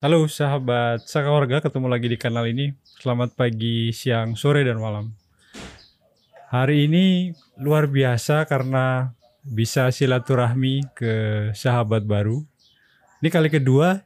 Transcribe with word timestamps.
Halo 0.00 0.24
sahabat 0.32 1.04
Sakawarga, 1.04 1.60
ketemu 1.60 1.86
lagi 1.92 2.08
di 2.08 2.16
kanal 2.16 2.48
ini. 2.48 2.72
Selamat 2.96 3.36
pagi, 3.36 3.92
siang, 3.92 4.32
sore, 4.32 4.64
dan 4.64 4.80
malam. 4.80 5.12
Hari 6.48 6.88
ini 6.88 7.36
luar 7.60 7.84
biasa 7.84 8.48
karena 8.48 9.12
bisa 9.44 9.92
silaturahmi 9.92 10.88
ke 10.96 11.12
sahabat 11.52 12.08
baru. 12.08 12.40
Ini 13.20 13.28
kali 13.28 13.52
kedua 13.52 14.00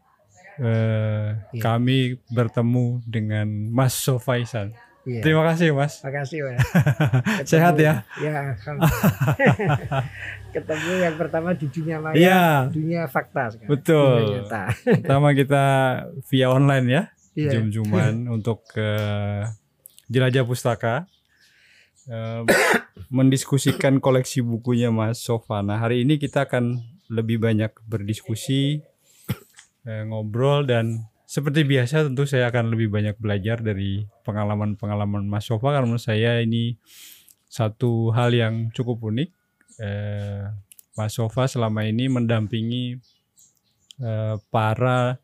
eh, 0.58 1.38
Iya. 1.54 1.62
kami 1.62 2.18
bertemu 2.26 2.98
dengan 3.06 3.46
Mas 3.70 3.94
Sofaisan. 3.94 4.74
Iya. 5.04 5.20
Terima 5.20 5.44
kasih 5.44 5.76
Mas. 5.76 6.00
Makasih 6.00 6.38
Mas. 6.48 6.60
Sehat 7.52 7.76
ya? 7.76 8.08
Ya. 8.16 8.56
Ketemu 10.54 10.92
yang 11.02 11.16
pertama 11.20 11.52
di 11.52 11.66
dunia 11.68 11.98
maya, 12.00 12.14
Iya, 12.16 12.44
dunia 12.72 13.02
fakta 13.10 13.52
sekarang. 13.52 13.70
Betul. 13.74 14.48
Pertama 15.02 15.34
kita 15.36 15.64
via 16.30 16.46
online 16.48 16.86
ya. 16.88 17.02
Iya. 17.34 17.58
Jum-juman 17.58 18.30
untuk 18.30 18.62
eh, 18.78 19.44
jelajah 20.08 20.46
pustaka 20.46 21.04
eh, 22.06 22.40
mendiskusikan 23.16 23.98
koleksi 23.98 24.40
bukunya 24.40 24.94
Mas 24.94 25.20
Sofa. 25.20 25.60
Nah 25.60 25.82
hari 25.82 26.06
ini 26.06 26.16
kita 26.16 26.46
akan 26.48 26.80
lebih 27.10 27.42
banyak 27.42 27.74
berdiskusi, 27.84 28.80
eh, 29.84 30.02
ngobrol 30.06 30.64
dan 30.64 31.10
seperti 31.34 31.66
biasa 31.66 32.06
tentu 32.06 32.22
saya 32.24 32.46
akan 32.46 32.70
lebih 32.70 32.88
banyak 32.88 33.18
belajar 33.18 33.58
dari 33.58 34.06
pengalaman-pengalaman 34.22 35.26
Mas 35.26 35.44
Sofa 35.44 35.74
karena 35.74 35.82
menurut 35.84 36.04
saya 36.04 36.38
ini 36.38 36.78
satu 37.50 38.10
hal 38.10 38.30
yang 38.30 38.70
cukup 38.70 39.02
unik. 39.02 39.28
Eh, 39.76 40.46
Mas 40.94 41.10
Sofa 41.10 41.50
selama 41.50 41.82
ini 41.82 42.06
mendampingi 42.06 43.02
eh, 43.98 44.36
para 44.48 45.18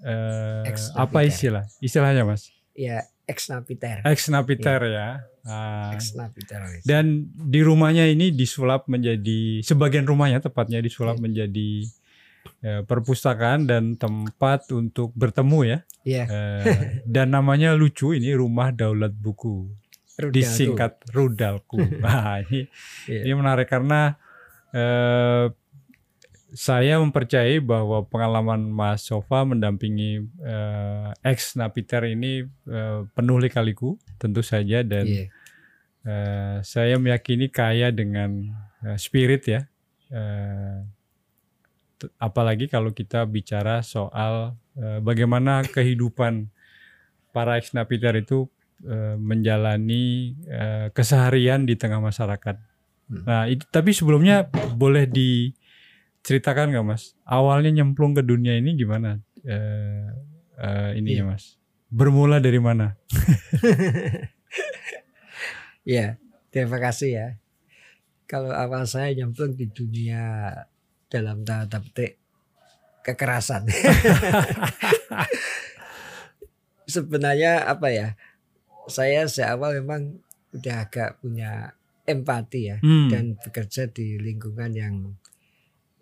eh, 0.00 0.64
apa 0.92 1.18
istilah 1.24 1.64
istilahnya 1.78 2.24
Mas 2.24 2.52
Ya, 2.72 3.04
ex 3.24 3.48
napiter. 3.48 4.00
ex 4.02 4.28
napiter 4.28 4.80
ya 4.86 5.08
Ah, 5.42 5.90
Ex 5.90 6.14
napiter. 6.14 6.62
dan 6.86 7.26
di 7.34 7.60
rumahnya 7.60 8.06
ini 8.06 8.30
disulap 8.30 8.86
menjadi 8.86 9.58
sebagian 9.60 10.06
rumahnya 10.06 10.38
tepatnya 10.38 10.78
disulap 10.78 11.18
Iya. 11.18 11.22
menjadi 11.24 11.70
eh, 12.62 12.82
perpustakaan 12.82 13.66
dan 13.66 13.94
tempat 13.94 14.70
untuk 14.70 15.10
bertemu 15.12 15.58
ya. 15.64 15.78
Iya, 16.02 16.24
Eh, 16.26 16.64
dan 17.04 17.30
namanya 17.30 17.74
lucu 17.74 18.10
ini 18.10 18.30
rumah 18.32 18.70
daulat 18.70 19.12
buku. 19.12 19.70
Rudal 20.12 20.34
disingkat 20.34 21.02
rudalku. 21.10 21.78
Nah 22.04 22.38
ini 22.40 22.68
Iya. 23.06 23.20
ini 23.24 23.32
menarik 23.34 23.66
karena 23.66 24.14
eh, 24.70 25.50
saya 26.52 27.00
mempercayai 27.00 27.64
bahwa 27.64 28.04
pengalaman 28.04 28.68
Mas 28.68 29.02
Sofa 29.02 29.40
mendampingi 29.42 30.20
eh, 30.38 31.08
ex 31.24 31.56
Napiter 31.56 32.04
ini 32.04 32.44
eh, 32.68 33.00
penuh 33.08 33.40
lika-liku 33.40 33.96
tentu 34.20 34.44
saja. 34.44 34.84
Dan 34.84 35.08
Iya. 35.08 35.24
eh, 36.04 36.56
saya 36.60 37.00
meyakini 37.00 37.48
kaya 37.48 37.88
dengan 37.88 38.52
eh, 38.84 38.98
spirit 39.00 39.42
ya. 39.48 39.60
Eh, 40.12 40.78
apalagi 42.16 42.66
kalau 42.66 42.90
kita 42.90 43.26
bicara 43.28 43.84
soal 43.84 44.56
eh, 44.78 44.98
bagaimana 45.02 45.62
kehidupan 45.66 46.48
para 47.32 47.58
ex 47.58 47.72
Napiter 47.76 48.16
itu 48.18 48.48
eh, 48.84 49.16
menjalani 49.18 50.36
eh, 50.46 50.86
keseharian 50.94 51.68
di 51.68 51.74
tengah 51.74 52.00
masyarakat. 52.00 52.56
Hmm. 53.10 53.22
Nah, 53.26 53.44
itu, 53.50 53.64
tapi 53.68 53.92
sebelumnya 53.92 54.48
boleh 54.78 55.04
diceritakan 55.08 56.72
nggak 56.72 56.86
mas? 56.86 57.18
Awalnya 57.26 57.82
nyemplung 57.82 58.16
ke 58.16 58.22
dunia 58.24 58.56
ini 58.56 58.78
gimana? 58.78 59.18
Eh, 59.42 60.08
eh, 60.58 60.90
ininya 60.98 61.34
mas, 61.34 61.58
bermula 61.90 62.38
dari 62.38 62.60
mana? 62.62 62.94
Iya, 65.82 66.14
terima 66.54 66.78
kasih 66.78 67.10
ya. 67.10 67.28
Kalau 68.30 68.54
awal 68.54 68.86
saya 68.86 69.10
nyemplung 69.12 69.58
di 69.58 69.66
dunia 69.68 70.54
dalam 71.12 71.44
tanda 71.44 71.84
petik 71.84 72.16
kekerasan. 73.04 73.68
Sebenarnya 76.94 77.68
apa 77.68 77.92
ya? 77.92 78.08
Saya 78.88 79.28
seawal 79.28 79.84
memang 79.84 80.24
udah 80.56 80.88
agak 80.88 81.20
punya 81.20 81.76
empati 82.02 82.60
ya 82.66 82.76
Hmm, 82.82 83.08
dan 83.08 83.24
bekerja 83.38 83.88
di 83.88 84.18
lingkungan 84.18 84.74
yang 84.74 84.94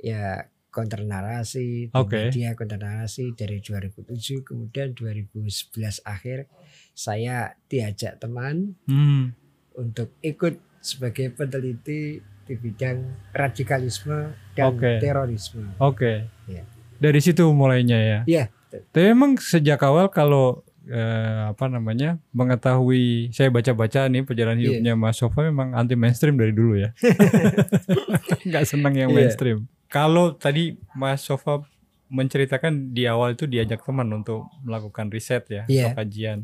ya 0.00 0.48
counter 0.72 1.04
narasi, 1.04 1.92
Oke. 1.92 2.30
media 2.30 2.56
counter 2.56 2.80
narasi 2.80 3.36
dari 3.36 3.60
2007 3.60 4.46
kemudian 4.46 4.96
2011 4.96 6.00
akhir 6.06 6.46
saya 6.94 7.58
diajak 7.68 8.22
teman 8.22 8.78
hmm, 8.86 9.34
untuk 9.76 10.14
ikut 10.24 10.56
sebagai 10.80 11.36
peneliti 11.36 12.24
di 12.50 12.58
bidang 12.58 12.98
radikalisme 13.30 14.34
dan 14.52 14.74
Oke. 14.74 14.98
terorisme. 14.98 15.70
Oke. 15.78 16.26
Iya. 16.50 16.66
Dari 16.98 17.20
situ 17.22 17.46
mulainya 17.54 17.96
ya. 17.96 18.18
Iya. 18.26 18.44
Tapi 18.90 19.06
memang 19.14 19.38
sejak 19.38 19.78
awal 19.80 20.10
kalau 20.10 20.66
eh, 20.82 21.42
apa 21.46 21.70
namanya 21.70 22.18
mengetahui 22.34 23.30
saya 23.30 23.46
baca-baca 23.46 24.10
nih 24.10 24.26
perjalanan 24.26 24.58
Iya. 24.58 24.66
hidupnya 24.82 24.94
Mas 24.98 25.14
Sofa 25.16 25.46
memang 25.46 25.70
anti 25.72 25.94
mainstream 25.94 26.34
dari 26.34 26.50
dulu 26.50 26.74
ya. 26.74 26.90
Nggak 28.50 28.64
senang 28.66 28.94
yang 28.98 29.14
Iya. 29.14 29.16
mainstream. 29.16 29.58
Kalau 29.86 30.34
tadi 30.34 30.74
Mas 30.92 31.22
Sofa 31.22 31.62
menceritakan 32.10 32.90
di 32.90 33.06
awal 33.06 33.38
itu 33.38 33.46
diajak 33.46 33.86
teman 33.86 34.10
untuk 34.10 34.50
melakukan 34.66 35.06
riset 35.08 35.46
ya 35.46 35.62
atau 35.62 35.94
kajian. 35.94 36.42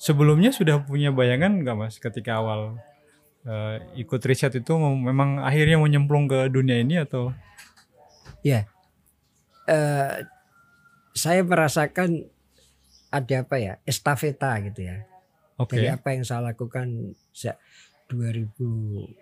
Sebelumnya 0.00 0.50
sudah 0.50 0.82
punya 0.82 1.14
bayangan 1.14 1.62
nggak 1.62 1.76
Mas 1.76 1.94
ketika 1.96 2.42
awal 2.42 2.74
eh, 3.42 3.76
ikut 3.96 4.20
riset 4.20 4.52
itu 4.54 4.72
mem- 4.74 5.04
memang 5.06 5.40
akhirnya 5.40 5.76
mau 5.76 5.86
nyemplung 5.86 6.26
ke 6.26 6.48
dunia 6.48 6.78
ini 6.78 6.98
atau 6.98 7.32
Eh, 9.66 10.16
saya 11.12 11.42
merasakan 11.42 12.26
ada 13.08 13.34
apa 13.40 13.56
ya 13.56 13.78
estafeta 13.84 14.58
gitu 14.60 14.82
ya. 14.82 15.06
oke 15.54 15.70
Dari 15.70 15.86
apa 15.86 16.10
yang 16.10 16.24
saya 16.24 16.50
lakukan 16.50 17.14
sejak 17.30 17.54
2003 18.08 19.14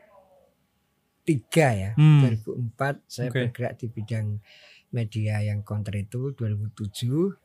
ya, 1.77 1.91
Hmm. 1.93 2.25
2004 2.25 3.05
saya 3.05 3.29
Oke. 3.29 3.45
bergerak 3.45 3.77
di 3.77 3.87
bidang 3.89 4.41
media 4.89 5.45
yang 5.45 5.61
counter 5.61 5.93
itu 5.93 6.33
2007, 6.33 7.37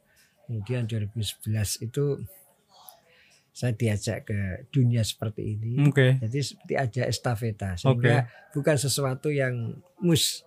kemudian 0.47 0.87
2011 0.87 1.75
itu 1.81 2.23
saya 3.53 3.71
diajak 3.71 4.25
ke 4.25 4.39
dunia 4.67 4.99
seperti 5.01 5.53
ini. 5.53 5.77
oke 5.79 6.17
Jadi 6.19 6.39
seperti 6.41 6.73
ada 6.73 7.01
estafeta 7.05 7.69
sehingga 7.75 8.25
bukan 8.49 8.75
sesuatu 8.75 9.29
yang 9.29 9.77
mus 9.99 10.41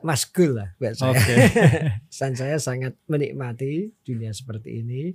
maskul 0.00 0.58
lah 0.58 0.74
buat 0.76 0.92
saya. 0.92 1.12
oke 1.12 1.34
Dan 2.18 2.32
saya 2.34 2.56
sangat 2.58 2.98
menikmati 3.06 3.94
dunia 4.02 4.30
seperti 4.30 4.82
ini. 4.82 5.14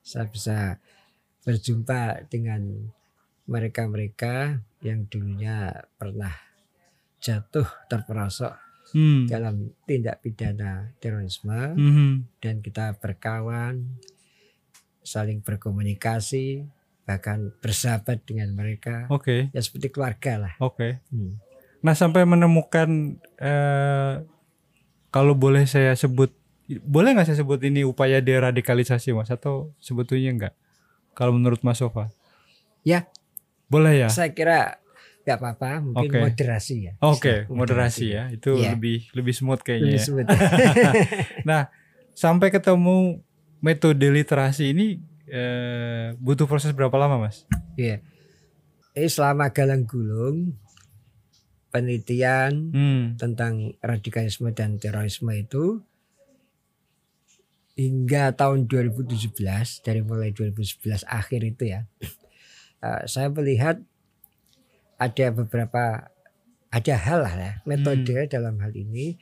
Saya 0.00 0.26
bisa 0.26 0.80
berjumpa 1.42 2.26
dengan 2.26 2.90
mereka-mereka 3.44 4.56
yang 4.80 5.04
dulunya 5.06 5.70
pernah 5.94 6.32
jatuh 7.18 7.68
terperosok 7.86 8.56
Hmm. 8.92 9.24
dalam 9.24 9.72
tindak 9.88 10.20
pidana 10.20 10.92
terorisme 11.00 11.72
Mhm. 11.72 12.36
dan 12.38 12.60
kita 12.60 12.92
berkawan, 12.94 13.96
saling 15.02 15.42
berkomunikasi, 15.42 16.66
bahkan 17.02 17.50
bersahabat 17.58 18.22
dengan 18.22 18.54
mereka. 18.54 19.06
Oke, 19.10 19.50
Ya 19.50 19.60
seperti 19.60 19.90
keluarga 19.90 20.48
lah. 20.48 20.54
oke. 20.58 21.02
Hmm. 21.10 21.38
Nah, 21.82 21.92
sampai 21.92 22.22
menemukan 22.22 23.18
eh, 23.42 24.14
kalau 25.10 25.34
boleh 25.34 25.66
saya 25.66 25.92
sebut 25.92 26.30
boleh 26.80 27.12
nggak 27.12 27.26
saya 27.28 27.42
sebut 27.42 27.58
ini 27.60 27.82
upaya 27.82 28.22
deradikalisasi, 28.22 29.12
Mas 29.12 29.28
atau 29.28 29.74
sebetulnya 29.76 30.30
enggak? 30.30 30.54
Kalau 31.12 31.34
menurut 31.34 31.60
Mas 31.60 31.82
Sofa? 31.82 32.08
Ya. 32.86 33.10
Boleh 33.68 34.06
ya? 34.06 34.08
Saya 34.08 34.30
kira 34.32 34.78
nggak 35.22 35.38
apa-apa, 35.38 35.70
mungkin 35.82 36.08
Oke. 36.08 36.18
moderasi 36.22 36.76
ya. 36.86 36.92
Oke, 36.98 37.44
Istilah 37.46 37.56
moderasi 37.58 38.04
ya. 38.08 38.22
Itu 38.30 38.56
Iya. 38.56 38.74
lebih 38.74 39.10
lebih 39.12 39.34
smooth 39.34 39.60
Lebih 39.60 39.66
kayaknya. 39.66 39.98
ya. 39.98 40.04
smooth. 40.06 40.28
Nah, 41.48 41.60
sampai 42.14 42.48
ketemu 42.50 43.20
metode 43.62 44.02
literasi 44.02 44.74
ini 44.74 44.98
eh, 45.24 46.12
butuh 46.18 46.44
proses 46.44 46.74
berapa 46.74 46.92
lama, 46.98 47.16
Mas? 47.16 47.46
Iya. 47.78 48.02
Ini 48.92 49.08
selama 49.08 49.48
galang 49.48 49.88
gulung 49.88 50.58
penelitian 51.72 52.68
Hmm. 52.68 53.16
tentang 53.16 53.72
radikalisme 53.80 54.52
dan 54.52 54.76
terorisme 54.76 55.32
itu 55.32 55.80
hingga 57.72 58.36
tahun 58.36 58.68
2017 58.68 59.80
dari 59.80 60.04
mulai 60.04 60.36
2011 60.36 61.08
akhir 61.08 61.40
itu 61.40 61.72
ya 61.72 61.88
eh, 62.84 63.02
saya 63.08 63.32
melihat 63.32 63.80
ada 65.00 65.26
beberapa 65.32 66.12
ada 66.68 66.94
hal 67.00 67.24
lah 67.24 67.34
ya 67.34 67.52
metode 67.64 68.28
dalam 68.28 68.60
hal 68.60 68.76
ini 68.76 69.16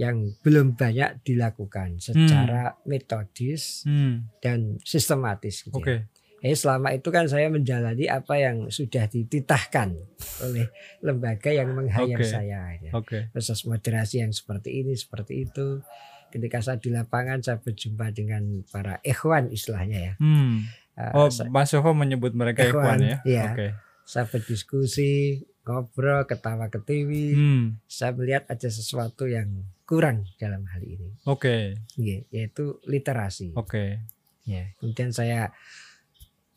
yang 0.00 0.16
belum 0.40 0.74
banyak 0.74 1.20
dilakukan 1.20 2.00
secara 2.00 2.72
metodis 2.84 3.84
Hmm. 3.84 4.32
dan 4.38 4.80
sistematis 4.80 5.60
gitu. 5.62 5.76
Oke. 5.76 5.92
ya. 5.92 6.00
Eh 6.42 6.56
selama 6.56 6.88
itu 6.90 7.04
kan 7.08 7.28
saya 7.28 7.46
menjalani 7.46 8.08
apa 8.08 8.32
yang 8.34 8.56
sudah 8.68 9.04
dititahkan 9.06 9.92
oleh 10.40 10.72
lembaga 10.98 11.52
yang 11.52 11.68
meng-hire 11.70 12.16
Oke. 12.16 12.24
saya. 12.24 12.80
ya. 12.80 12.90
Oke. 12.92 13.28
Proses 13.28 13.60
moderasi 13.62 14.24
yang 14.24 14.32
seperti 14.32 14.80
ini, 14.80 14.96
seperti 14.96 15.44
itu. 15.44 15.84
Ketika 16.28 16.58
saya 16.58 16.78
di 16.78 16.88
lapangan 16.88 17.42
saya 17.42 17.58
berjumpa 17.58 18.08
dengan 18.10 18.64
para 18.64 19.02
ikhwan 19.02 19.52
istilahnya 19.52 19.98
ya. 20.00 20.14
Hmm. 20.16 20.64
Eh, 20.96 21.12
Oh, 21.12 21.28
sa- 21.28 21.44
Mas 21.46 21.68
Sofa 21.68 21.92
menyebut 21.92 22.32
mereka 22.32 22.64
Ikhwan, 22.64 22.96
ikhwan 22.96 22.98
ya? 23.02 23.16
iya. 23.22 23.44
Oke. 23.52 23.68
saya 24.02 24.24
berdiskusi, 24.26 25.38
ngobrol, 25.62 26.24
ketawa 26.24 26.66
ketiwi. 26.66 27.30
Hmm. 27.30 27.64
Saya 27.84 28.10
melihat 28.10 28.42
ada 28.46 28.66
sesuatu 28.66 29.24
yang 29.24 29.62
kurang 29.90 30.22
dalam 30.38 30.62
hal 30.64 30.80
ini, 30.80 31.10
Oke. 31.26 31.74
Ya, 31.98 32.22
yaitu 32.30 32.78
literasi. 32.86 33.50
Oke. 33.52 34.06
Ya, 34.46 34.70
kemudian 34.78 35.10
saya 35.10 35.50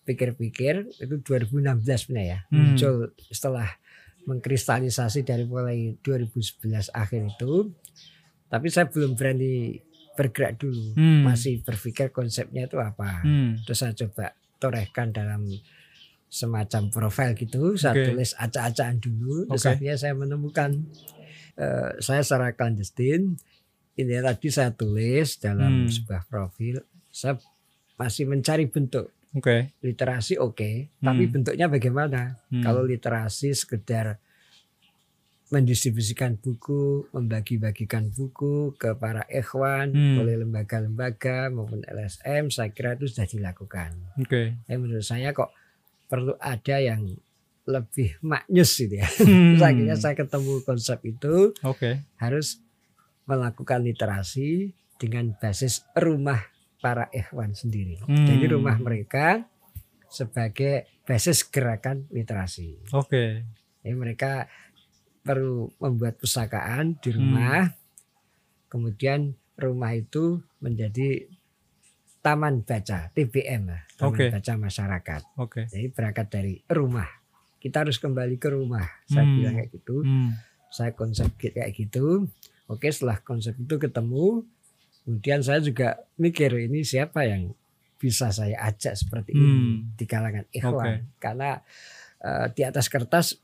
pikir-pikir 0.03 0.99
itu 0.99 1.15
2016 1.19 2.11
benar 2.11 2.25
ya 2.27 2.39
Hmm. 2.45 2.75
muncul 2.75 2.95
setelah 3.25 3.71
mengkristalisasi 4.23 5.23
dari 5.23 5.43
mulai 5.43 5.95
2011 5.99 6.91
akhir 6.91 7.23
itu 7.25 7.71
tapi 8.47 8.67
saya 8.67 8.85
belum 8.85 9.15
berani 9.15 9.79
bergerak 10.13 10.59
dulu 10.59 10.91
Hmm. 10.93 11.23
masih 11.23 11.63
berpikir 11.63 12.11
konsepnya 12.11 12.67
itu 12.67 12.77
apa 12.77 13.23
Hmm. 13.23 13.63
terus 13.63 13.79
saya 13.79 13.95
coba 13.95 14.35
torehkan 14.59 15.15
dalam 15.15 15.47
semacam 16.27 16.91
profil 16.91 17.31
gitu 17.33 17.63
saya 17.73 17.95
Oke. 17.95 18.03
tulis 18.11 18.35
acak-acakan 18.35 18.99
dulu 18.99 19.47
terus 19.47 19.63
Oke. 19.63 19.71
akhirnya 19.71 19.95
saya 19.95 20.13
menemukan 20.13 20.83
eh, 21.55 21.91
saya 21.99 22.21
secara 22.21 22.51
clandestine 22.51 23.37
ini 23.93 24.17
tadi 24.19 24.49
saya 24.49 24.69
tulis 24.69 25.37
dalam 25.37 25.85
Hmm. 25.85 25.91
sebuah 25.91 26.25
profil 26.25 26.81
saya 27.07 27.37
masih 27.93 28.25
mencari 28.25 28.65
bentuk 28.65 29.13
Oke. 29.31 29.69
literasi 29.79 30.37
oke 30.37 30.89
tapi 30.97 31.23
Hmm. 31.23 31.31
bentuknya 31.31 31.65
bagaimana 31.67 32.21
Hmm. 32.49 32.59
kalau 32.59 32.81
literasi 32.81 33.53
sekedar 33.53 34.17
mendistribusikan 35.49 36.33
buku 36.35 37.05
membagi-bagikan 37.13 38.09
buku 38.09 38.73
ke 38.73 38.97
para 38.97 39.21
ikhwan 39.29 39.93
Hmm. 39.93 40.17
oleh 40.17 40.41
lembaga-lembaga 40.41 41.53
maupun 41.53 41.85
LSM 41.85 42.49
saya 42.49 42.73
kira 42.73 42.97
itu 42.97 43.05
sudah 43.05 43.27
dilakukan 43.27 43.93
Oke. 44.17 44.57
Eh, 44.59 44.77
menurut 44.77 45.05
saya 45.05 45.29
kok 45.29 45.53
perlu 46.03 46.33
ada 46.39 46.81
yang 46.81 47.05
lebih 47.63 48.19
maknyus 48.19 48.75
gitu 48.77 48.99
ya 48.99 49.07
Hmm. 49.19 49.53
Terus 49.55 49.63
akhirnya 49.63 49.95
saya 49.95 50.15
ketemu 50.15 50.53
konsep 50.61 50.99
itu 51.03 51.35
Oke. 51.61 52.03
harus 52.17 52.59
melakukan 53.23 53.79
literasi 53.81 54.71
dengan 54.97 55.31
basis 55.33 55.87
rumah 55.93 56.43
para 56.77 57.07
ikhwan 57.09 57.55
sendiri. 57.55 58.03
Hmm. 58.03 58.27
Jadi 58.27 58.45
rumah 58.49 58.75
mereka 58.75 59.47
sebagai 60.05 60.85
basis 61.03 61.47
gerakan 61.47 62.05
literasi. 62.09 62.83
Oke. 62.91 63.47
Jadi 63.79 63.95
mereka 63.95 64.51
perlu 65.21 65.71
membuat 65.79 66.19
pustakaan 66.19 66.99
di 66.99 67.09
Hmm. 67.09 67.17
rumah. 67.17 67.61
Kemudian 68.67 69.31
rumah 69.55 69.93
itu 69.93 70.43
menjadi 70.59 71.23
taman 72.19 72.63
baca, 72.63 73.07
TBM 73.09 73.71
taman 73.95 74.11
Oke. 74.11 74.25
baca 74.31 74.53
masyarakat. 74.57 75.21
Oke. 75.37 75.61
Jadi 75.67 75.87
berangkat 75.89 76.27
dari 76.27 76.55
rumah. 76.67 77.07
Kita 77.63 77.87
harus 77.87 77.95
kembali 77.95 78.35
ke 78.35 78.51
rumah. 78.51 78.83
Saya 79.07 79.23
Hmm. 79.23 79.33
bilang 79.33 79.55
kayak 79.55 79.71
gitu 79.71 79.95
Hmm. 80.03 80.35
saya 80.67 80.91
konsep 80.91 81.29
kayak 81.37 81.71
gitu. 81.71 82.27
Oke, 82.65 82.89
setelah 82.89 83.21
konsep 83.21 83.53
itu 83.55 83.77
ketemu, 83.77 84.41
kemudian 85.01 85.39
saya 85.39 85.61
juga 85.61 86.01
mikir 86.17 86.49
ini 86.59 86.81
siapa 86.81 87.23
yang 87.23 87.53
bisa 87.95 88.33
saya 88.33 88.57
ajak 88.67 88.97
seperti 88.97 89.31
ini 89.31 89.47
Hmm. 89.47 89.77
di 89.93 90.03
kalangan 90.03 90.43
ikhwan. 90.49 90.73
Oke. 90.99 91.13
Karena 91.17 91.61
eh, 92.19 92.47
di 92.51 92.63
atas 92.63 92.87
kertas 92.87 93.35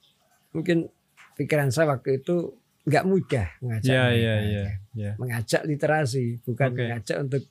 mungkin 0.49 0.87
pikiran 1.35 1.67
saya 1.67 1.93
waktu 1.93 2.19
itu 2.19 2.55
nggak 2.81 3.05
mudah 3.05 3.47
mengajak 3.59 3.91
Ya, 3.91 4.03
mereka, 4.07 4.17
ya, 4.17 4.33
ya, 4.33 4.41
ya. 4.41 4.67
ya. 4.95 5.11
mengajak 5.15 5.61
literasi, 5.63 6.25
bukan 6.41 6.67
Oke. 6.71 6.79
mengajak 6.81 7.17
untuk 7.19 7.43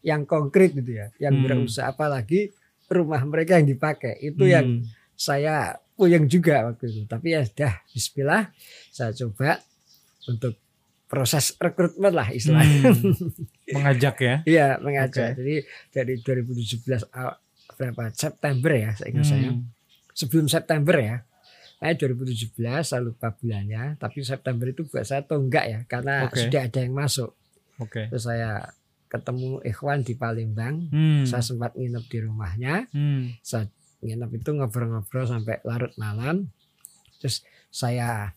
yang 0.00 0.22
konkret 0.22 0.70
gitu 0.72 0.92
ya, 0.94 1.08
yang 1.18 1.40
Hmm. 1.40 1.42
berusaha 1.42 1.88
apalagi 1.88 2.52
rumah 2.86 3.24
mereka 3.24 3.56
yang 3.56 3.66
dipakai 3.66 4.20
itu 4.20 4.44
yang 4.44 4.78
Hmm. 4.78 4.84
saya 5.12 5.81
puyeng 5.94 6.26
juga 6.26 6.72
waktu 6.72 6.84
itu. 6.88 7.00
Tapi 7.06 7.26
ya 7.34 7.40
sudah 7.44 7.72
Bismillah 7.90 8.42
saya 8.90 9.10
coba 9.12 9.60
untuk 10.28 10.54
proses 11.06 11.52
rekrutmen 11.60 12.12
lah 12.16 12.28
istilahnya. 12.32 12.88
Hmm. 12.88 13.12
Mengajak 13.76 14.16
ya. 14.20 14.36
Iya 14.48 14.68
mengajak. 14.80 15.36
Oke. 15.36 15.38
Jadi 15.40 15.54
dari 15.92 16.14
2017 16.24 17.12
awal- 17.12 17.40
berapa 17.72 18.12
September 18.12 18.72
ya 18.72 18.90
saya 18.96 19.08
ingat 19.12 19.26
saya. 19.28 19.48
Hmm. 19.52 19.68
Sebelum 20.12 20.46
September 20.48 20.96
ya. 20.96 21.16
Nah 21.82 21.92
2017 21.92 22.56
saya 22.84 23.00
lupa 23.04 23.34
bulannya. 23.34 23.96
Tapi 24.00 24.24
September 24.24 24.66
itu 24.68 24.88
buat 24.88 25.04
saya 25.04 25.20
tonggak 25.24 25.64
ya. 25.68 25.80
Karena 25.84 26.28
Oke. 26.28 26.48
sudah 26.48 26.64
ada 26.64 26.78
yang 26.80 26.94
masuk. 26.96 27.36
Oke. 27.80 28.08
Terus 28.08 28.24
saya 28.24 28.72
ketemu 29.12 29.60
Ikhwan 29.60 30.00
di 30.00 30.14
Palembang. 30.16 30.88
Hmm. 30.88 31.24
Saya 31.28 31.44
sempat 31.44 31.76
nginep 31.76 32.04
di 32.08 32.18
rumahnya. 32.24 32.74
Hmm. 32.88 33.36
saya 33.44 33.68
nginep 34.02 34.30
itu 34.34 34.50
ngobrol-ngobrol 34.52 35.24
sampai 35.24 35.62
larut 35.62 35.94
malam 35.96 36.50
terus 37.16 37.40
saya 37.68 38.34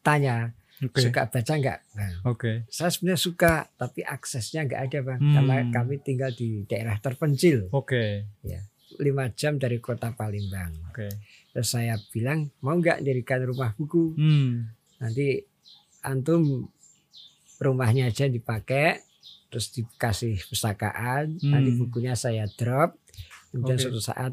tanya 0.00 0.52
Oke. 0.78 1.00
suka 1.00 1.24
baca 1.26 1.52
nggak 1.52 1.78
nah, 1.92 2.12
Oke. 2.26 2.68
saya 2.68 2.88
sebenarnya 2.88 3.16
suka 3.18 3.52
tapi 3.74 4.00
aksesnya 4.00 4.64
nggak 4.64 4.82
ada 4.82 4.98
bang 5.02 5.18
Hmm. 5.18 5.34
karena 5.34 5.56
kami 5.70 5.94
tinggal 5.98 6.30
di 6.30 6.64
daerah 6.64 6.96
terpencil 6.96 7.68
Oke. 7.70 8.28
lima 8.96 9.28
jam 9.30 9.56
dari 9.56 9.76
kota 9.78 10.12
Palembang 10.12 10.72
Oke. 10.88 11.08
terus 11.50 11.68
saya 11.68 11.96
bilang 12.10 12.48
mau 12.60 12.72
nggak 12.74 13.00
dirikan 13.00 13.40
rumah 13.42 13.72
buku 13.72 14.14
Hmm. 14.14 14.68
nanti 14.96 15.40
antum 16.00 16.68
rumahnya 17.56 18.06
aja 18.06 18.28
dipakai 18.28 19.00
terus 19.48 19.72
dikasih 19.72 20.36
pustakaan 20.44 21.40
nanti 21.42 21.70
Hmm. 21.72 21.80
bukunya 21.82 22.12
saya 22.12 22.44
drop 22.52 23.00
kemudian 23.56 23.80
Oke. 23.80 23.84
suatu 23.88 24.02
saat 24.02 24.32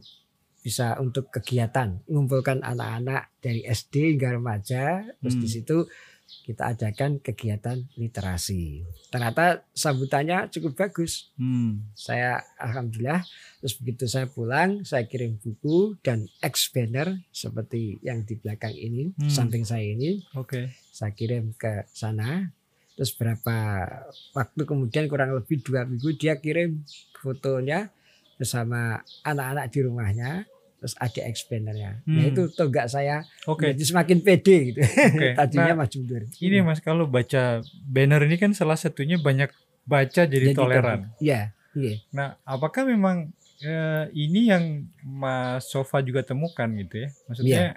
bisa 0.59 0.95
untuk 0.97 1.27
kegiatan 1.27 1.99
mengumpulkan 2.05 2.59
anak-anak 2.59 3.31
dari 3.39 3.63
SD 3.63 4.15
hingga 4.15 4.35
remaja 4.35 5.03
terus 5.19 5.35
di 5.35 5.43
Hmm. 5.43 5.55
situ 5.55 5.77
kita 6.23 6.71
adakan 6.71 7.19
kegiatan 7.19 7.83
literasi 7.93 8.81
ternyata 9.07 9.67
sambutannya 9.71 10.47
cukup 10.49 10.79
bagus 10.79 11.35
Hmm. 11.35 11.91
saya 11.93 12.39
alhamdulillah 12.57 13.27
terus 13.59 13.75
begitu 13.75 14.07
saya 14.07 14.25
pulang 14.25 14.81
saya 14.81 15.03
kirim 15.03 15.35
buku 15.37 15.99
dan 15.99 16.25
ex 16.39 16.71
banner 16.71 17.11
seperti 17.29 17.99
yang 17.99 18.23
di 18.23 18.35
belakang 18.35 18.71
ini 18.71 19.11
Hmm. 19.13 19.27
samping 19.29 19.63
saya 19.63 19.83
ini 19.83 20.23
Oke. 20.33 20.71
saya 20.89 21.11
kirim 21.11 21.51
ke 21.53 21.83
sana 21.91 22.49
terus 22.95 23.11
berapa 23.11 23.83
waktu 24.31 24.61
kemudian 24.63 25.05
kurang 25.05 25.35
lebih 25.35 25.59
dua 25.59 25.83
minggu 25.83 26.13
dia 26.13 26.39
kirim 26.39 26.87
fotonya 27.19 27.91
bersama 28.35 28.79
anak-anak 29.21 29.65
di 29.67 29.79
rumahnya 29.81 30.31
terus 30.77 30.95
ada 30.97 31.21
expandernya 31.23 32.03
nah 32.03 32.21
Hmm. 32.21 32.29
itu 32.29 32.41
tonggak 32.51 32.87
saya 32.87 33.23
Oke. 33.45 33.71
jadi 33.71 33.83
semakin 33.85 34.17
pede 34.19 34.57
gitu 34.69 34.79
Oke. 34.83 35.27
tadinya 35.39 35.73
Nah, 35.73 35.87
maju 35.87 35.97
ini 36.37 36.57
Mas 36.59 36.79
kalau 36.79 37.05
baca 37.05 37.43
banner 37.85 38.21
ini 38.23 38.35
kan 38.35 38.51
salah 38.51 38.75
satunya 38.75 39.15
banyak 39.15 39.47
baca 39.83 40.21
jadi, 40.23 40.51
Jadi 40.51 40.55
toleran. 40.55 41.11
iya 41.17 41.51
iya 41.71 41.99
Nah, 42.11 42.35
apakah 42.43 42.83
memang 42.83 43.31
eh, 43.59 44.05
ini 44.13 44.47
yang 44.47 44.63
Mas 45.01 45.67
Sofa 45.67 45.99
juga 45.99 46.19
temukan 46.19 46.67
gitu 46.73 46.99
ya? 46.99 47.09
Maksudnya 47.25 47.59
Iya. 47.63 47.71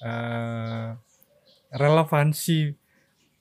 eh, 0.00 0.88
relevansi 1.70 2.72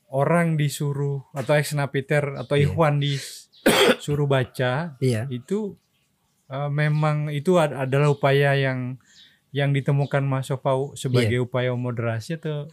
orang 0.10 0.56
disuruh 0.56 1.28
atau 1.32 1.54
ex 1.54 1.72
napiter 1.74 2.36
atau 2.36 2.56
Iya. 2.56 2.64
ikhwan 2.66 3.00
disuruh 3.00 4.24
baca 4.26 4.96
iya 5.00 5.28
itu 5.28 5.76
eh, 6.48 6.70
memang 6.70 7.28
itu 7.30 7.56
ad- 7.56 7.76
adalah 7.76 8.10
upaya 8.10 8.56
yang 8.56 8.96
yang 9.52 9.72
ditemukan 9.72 10.24
Mas 10.24 10.48
Sofa 10.48 10.76
sebagai 10.94 11.40
upaya 11.42 11.72
moderasi 11.74 12.36
atau 12.36 12.68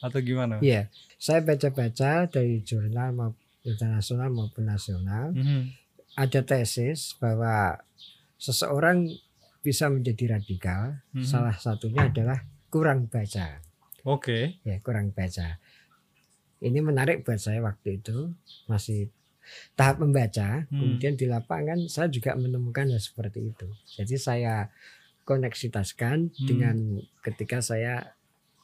atau 0.00 0.18
gimana? 0.20 0.56
iya 0.60 0.88
saya 1.20 1.44
baca-baca 1.44 2.24
dari 2.26 2.64
jurnal 2.64 3.12
maupun 3.12 3.36
internasional 3.60 4.32
maupun 4.32 4.64
nasional 4.64 5.36
Mhm. 5.36 5.76
ada 6.16 6.40
tesis 6.40 7.12
bahwa 7.16 7.76
seseorang 8.36 9.04
bisa 9.60 9.92
menjadi 9.92 10.40
radikal 10.40 11.04
Mhm. 11.12 11.20
salah 11.22 11.52
satunya 11.54 12.08
adalah 12.08 12.40
kurang 12.72 13.12
baca 13.12 13.60
Oke. 14.02 14.56
ya 14.64 14.80
kurang 14.80 15.12
baca 15.12 15.60
ini 16.60 16.80
menarik 16.80 17.20
buat 17.20 17.36
saya 17.36 17.60
waktu 17.60 18.00
itu 18.00 18.32
masih 18.64 19.12
tahap 19.74 20.00
membaca 20.00 20.64
Hmm. 20.66 20.78
kemudian 20.78 21.14
di 21.14 21.26
lapangan 21.26 21.86
saya 21.86 22.06
juga 22.06 22.34
menemukan 22.34 22.88
hal 22.88 22.98
seperti 22.98 23.50
itu 23.50 23.66
jadi 23.96 24.14
saya 24.16 24.54
koneksitaskan 25.24 26.32
Hmm. 26.32 26.46
dengan 26.46 26.76
ketika 27.20 27.60
saya 27.60 28.14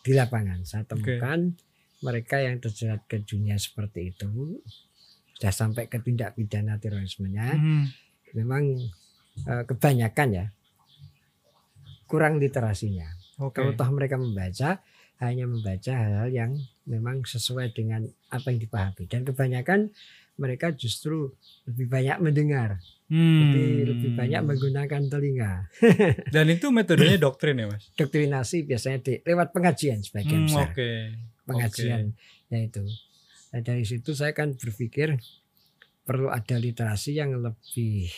di 0.02 0.12
lapangan 0.12 0.62
saya 0.62 0.82
temukan 0.84 1.54
mereka 2.00 2.38
yang 2.38 2.58
terjerat 2.58 3.02
ke 3.06 3.20
dunia 3.20 3.56
seperti 3.56 4.12
itu 4.12 4.60
sudah 5.36 5.52
sampai 5.52 5.86
ke 5.86 5.98
tindak 5.98 6.32
pidana 6.32 6.76
terorismenya 6.76 7.56
Hmm. 7.56 7.86
memang 8.32 8.64
eh, 9.36 9.64
kebanyakan 9.64 10.28
ya 10.32 10.46
kurang 12.06 12.38
literasinya. 12.38 13.04
Oke. 13.36 13.60
Kalau 13.60 13.74
toh 13.74 13.90
mereka 13.90 14.16
membaca 14.16 14.80
hanya 15.18 15.44
membaca 15.44 15.92
hal-hal 15.92 16.28
yang 16.30 16.52
memang 16.86 17.22
sesuai 17.22 17.74
dengan 17.74 18.06
apa 18.30 18.50
yang 18.50 18.62
dipahami 18.62 19.04
dan 19.06 19.26
kebanyakan 19.26 19.90
mereka 20.36 20.70
justru 20.70 21.32
lebih 21.66 21.86
banyak 21.88 22.18
mendengar, 22.22 22.78
Hmm. 23.06 23.38
lebih 23.46 23.94
lebih 23.94 24.10
banyak 24.18 24.42
menggunakan 24.42 25.02
telinga. 25.06 25.70
Dan 26.34 26.50
itu 26.50 26.74
metodenya 26.74 27.14
doktrin 27.22 27.54
ya, 27.54 27.70
Mas? 27.70 27.86
Doktrinasi 27.94 28.66
biasanya 28.66 28.98
di, 28.98 29.22
lewat 29.22 29.54
pengajian 29.54 30.02
sebagian 30.02 30.42
Hmm, 30.42 30.48
besar. 30.50 30.68
Oke. 30.74 30.90
pengajian 31.46 32.04
ya 32.50 32.58
itu. 32.58 32.82
Nah, 33.54 33.60
dari 33.62 33.86
situ 33.86 34.10
saya 34.10 34.34
kan 34.34 34.58
berpikir 34.58 35.14
perlu 36.02 36.30
ada 36.30 36.58
literasi 36.58 37.14
yang 37.14 37.34
lebih 37.38 38.10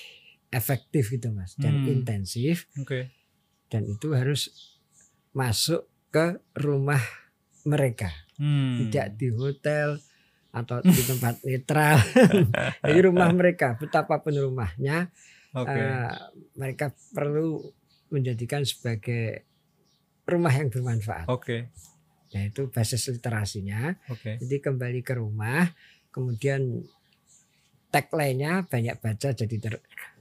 efektif 0.48 1.12
gitu 1.12 1.28
mas 1.30 1.52
dan 1.56 1.80
Hmm. 1.80 1.88
intensif 1.88 2.64
Oke. 2.80 3.12
dan 3.68 3.84
itu 3.84 4.16
harus 4.16 4.48
masuk 5.32 5.84
ke 6.08 6.40
rumah 6.56 7.00
mereka 7.64 8.08
Hmm. 8.38 8.86
tidak 8.86 9.18
di 9.18 9.28
hotel 9.34 9.98
atau 10.54 10.78
di 10.78 11.02
tempat 11.02 11.42
netral 11.46 11.98
jadi 12.86 13.00
rumah 13.04 13.34
mereka 13.34 13.74
betapapun 13.74 14.38
rumahnya 14.38 15.10
Oke. 15.58 15.74
eh, 15.74 16.14
mereka 16.54 16.94
perlu 17.10 17.58
menjadikan 18.08 18.62
sebagai 18.62 19.42
rumah 20.22 20.54
yang 20.54 20.70
bermanfaat 20.70 21.26
Oke. 21.26 21.74
nah 22.30 22.42
itu 22.46 22.70
basis 22.70 23.10
literasinya 23.10 23.98
Oke. 24.06 24.38
Jadi 24.38 24.56
kembali 24.62 25.00
ke 25.02 25.18
rumah, 25.18 25.66
kemudian 26.14 26.84
tagline-nya 27.88 28.68
banyak 28.68 28.96
baca 29.00 29.28
jadi 29.32 29.56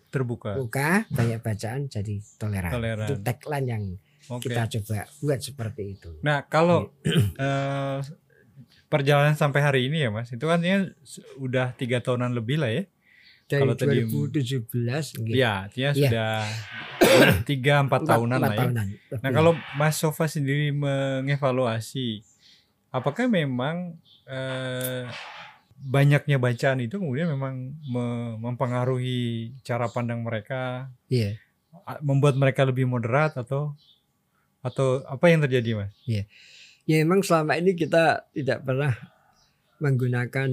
Terbuka. 0.07 0.55
terbuka, 0.55 1.03
banyak 1.11 1.39
bacaan 1.43 1.91
jadi 1.91 2.15
toleran. 2.39 2.71
Toleran. 2.71 3.07
Itu 3.11 3.15
tagline 3.19 3.67
yang 3.67 3.83
Oke. 4.29 4.47
kita 4.47 4.67
coba 4.69 5.07
buat 5.19 5.39
seperti 5.39 5.83
itu. 5.93 6.09
Nah, 6.19 6.43
kalau 6.43 6.91
eh, 7.39 7.99
perjalanan 8.85 9.33
sampai 9.33 9.59
hari 9.59 9.79
ini 9.85 10.03
ya, 10.03 10.09
Mas, 10.09 10.29
itu 10.29 10.43
kan 10.43 10.59
ya 10.59 10.87
udah 11.35 11.71
tiga 11.73 11.99
tahunan 11.99 12.31
lebih 12.31 12.57
lah 12.57 12.69
ya. 12.69 12.83
Dari 13.47 13.63
kalau 13.63 13.75
tadi- 13.75 14.03
Ya,2017 14.03 15.23
gitu. 15.23 15.39
artinya 15.39 15.89
Iya. 15.89 15.95
sudah 15.95 16.31
tiga 17.49 17.79
empat 17.79 18.01
tahunan 18.03 18.37
lah 18.37 18.49
ya. 18.49 18.59
tahunan 18.61 18.87
Nah, 19.17 19.31
kalau 19.31 19.51
Mas 19.73 19.95
Sofa 19.95 20.27
sendiri 20.27 20.71
mengevaluasi, 20.71 22.23
apakah 22.89 23.25
memang 23.25 23.95
eh, 24.25 25.07
banyaknya 25.79 26.35
bacaan 26.35 26.81
itu 26.81 26.97
kemudian 26.97 27.29
memang 27.29 27.53
me- 27.85 28.35
mempengaruhi 28.41 29.53
cara 29.61 29.87
pandang 29.87 30.19
mereka, 30.19 30.91
Iya. 31.07 31.39
membuat 32.01 32.35
mereka 32.35 32.65
lebih 32.65 32.83
moderat 32.83 33.37
atau 33.37 33.77
atau 34.61 35.03
apa 35.05 35.25
yang 35.27 35.41
terjadi, 35.41 35.71
Mas? 35.77 35.91
Ya 36.07 36.25
memang 37.03 37.19
selama 37.21 37.55
ini 37.55 37.73
kita 37.73 38.25
tidak 38.31 38.63
pernah 38.63 38.95
menggunakan 39.77 40.49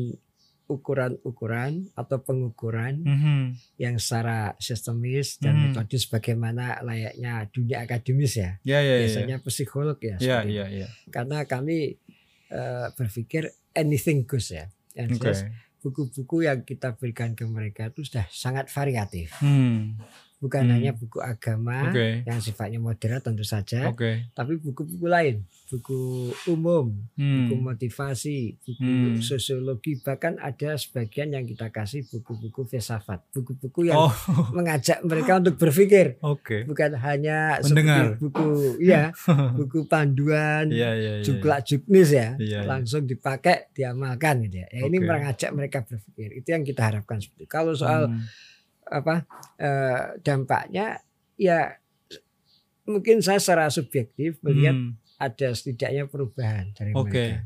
ukuran-ukuran 0.65 1.93
atau 1.93 2.25
pengukuran 2.25 3.05
Mhm. 3.05 3.41
yang 3.77 4.01
secara 4.01 4.57
sistemis 4.57 5.37
dan 5.37 5.55
Hmm. 5.55 5.63
metodis 5.71 6.09
bagaimana 6.09 6.81
layaknya 6.81 7.45
dunia 7.53 7.85
akademis 7.85 8.41
ya. 8.41 8.57
Ya, 8.65 8.81
ya, 8.81 8.97
ya. 8.97 9.05
Biasanya 9.05 9.37
psikolog 9.45 10.01
ya. 10.01 10.17
Ya, 10.19 10.41
itu. 10.41 10.57
ya. 10.57 10.89
karena 11.13 11.45
kami 11.45 12.01
eh, 12.49 12.87
berpikir 12.95 13.51
anything 13.75 14.23
goes 14.25 14.49
ya. 14.49 14.71
Yang 14.95 15.19
jelas 15.19 15.39
buku-buku 15.83 16.47
yang 16.47 16.63
kita 16.63 16.95
berikan 16.95 17.35
ke 17.35 17.43
mereka 17.45 17.91
itu 17.91 18.07
sudah 18.07 18.25
sangat 18.31 18.71
variatif. 18.71 19.35
Hmm. 19.43 19.99
Bukan 20.37 20.61
Hmm. 20.63 20.75
hanya 20.77 20.93
buku 20.93 21.19
agama 21.19 21.89
Oke. 21.89 22.21
yang 22.23 22.37
sifatnya 22.37 22.77
moderat 22.77 23.23
tentu 23.23 23.41
saja, 23.43 23.89
Oke. 23.89 24.29
tapi 24.31 24.59
buku-buku 24.59 25.07
lain, 25.07 25.41
buku 25.67 25.97
umum, 26.47 26.93
buku 27.15 27.55
Hmm. 27.55 27.65
motivasi, 27.65 28.59
buku 28.61 28.85
Hmm. 28.85 29.25
sosiologi, 29.25 29.97
bahkan 29.97 30.37
ada 30.37 30.77
sebagian 30.77 31.33
yang 31.33 31.45
kita 31.45 31.71
kasih 31.71 32.05
buku-buku 32.05 32.67
filsafat, 32.67 33.25
buku-buku 33.31 33.89
yang 33.89 33.97
Oh, 33.97 34.13
mengajak 34.51 35.01
mereka 35.03 35.39
untuk 35.39 35.57
berpikir, 35.57 36.21
oke. 36.21 36.67
bukan 36.67 36.93
hanya 36.95 37.57
Mendengar. 37.63 38.05
seperti 38.13 38.21
buku 38.21 38.49
ya, 38.83 39.03
buku 39.57 39.79
panduan, 39.87 40.69
Iya, 40.69 40.91
iya, 40.93 41.13
iya. 41.19 41.25
juklak 41.25 41.65
juknis 41.65 42.11
ya, 42.11 42.37
Iya, 42.37 42.61
iya. 42.61 42.69
langsung 42.69 43.07
dipakai 43.07 43.73
diamalkan 43.73 44.45
gitu 44.45 44.61
ya. 44.61 44.69
Ya, 44.69 44.81
Ini 44.85 44.97
Oke. 44.99 45.07
mengajak 45.07 45.51
mereka 45.51 45.79
berpikir. 45.81 46.37
Itu 46.37 46.53
yang 46.53 46.63
kita 46.63 46.83
harapkan. 46.85 47.17
Kalau 47.47 47.73
soal 47.73 48.13
Hmm. 48.13 48.29
Apa 48.87 49.25
eh, 49.57 50.21
dampaknya 50.21 51.01
ya 51.35 51.79
mungkin 52.85 53.19
saya 53.19 53.41
secara 53.41 53.69
subjektif 53.69 54.37
melihat 54.41 54.77
Hmm. 54.77 54.93
ada 55.17 55.49
setidaknya 55.51 56.05
perubahan 56.05 56.71
dari 56.73 56.93
Oke. 56.93 57.11
mereka. 57.11 57.39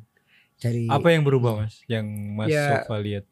Dari 0.59 0.91
Apa 0.91 1.15
yang 1.15 1.23
berubah, 1.23 1.55
Mas? 1.55 1.79
Yang 1.87 2.07
Mas 2.35 2.51
Ya, 2.51 2.83
Sofa 2.83 2.99
lihat? 2.99 3.25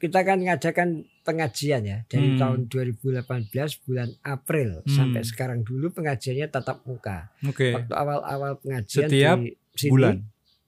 kita 0.00 0.24
kan 0.24 0.40
ngajakan 0.40 0.88
pengajian 1.20 1.84
ya 1.84 1.98
Hmm. 2.00 2.08
dari 2.08 2.28
tahun 2.34 2.58
2018 2.66 3.76
bulan 3.78 4.08
April 4.22 4.80
Hmm. 4.80 4.88
sampai 4.88 5.20
sekarang 5.20 5.60
dulu 5.60 5.92
pengajiannya 5.92 6.48
tatap 6.48 6.80
muka. 6.82 7.28
Oke. 7.44 7.76
Waktu 7.76 7.92
awal-awal 7.92 8.56
pengajian 8.56 9.06
Setiap 9.06 9.36
di 9.36 9.52
sini, 9.76 9.92
Bulan. 9.92 10.16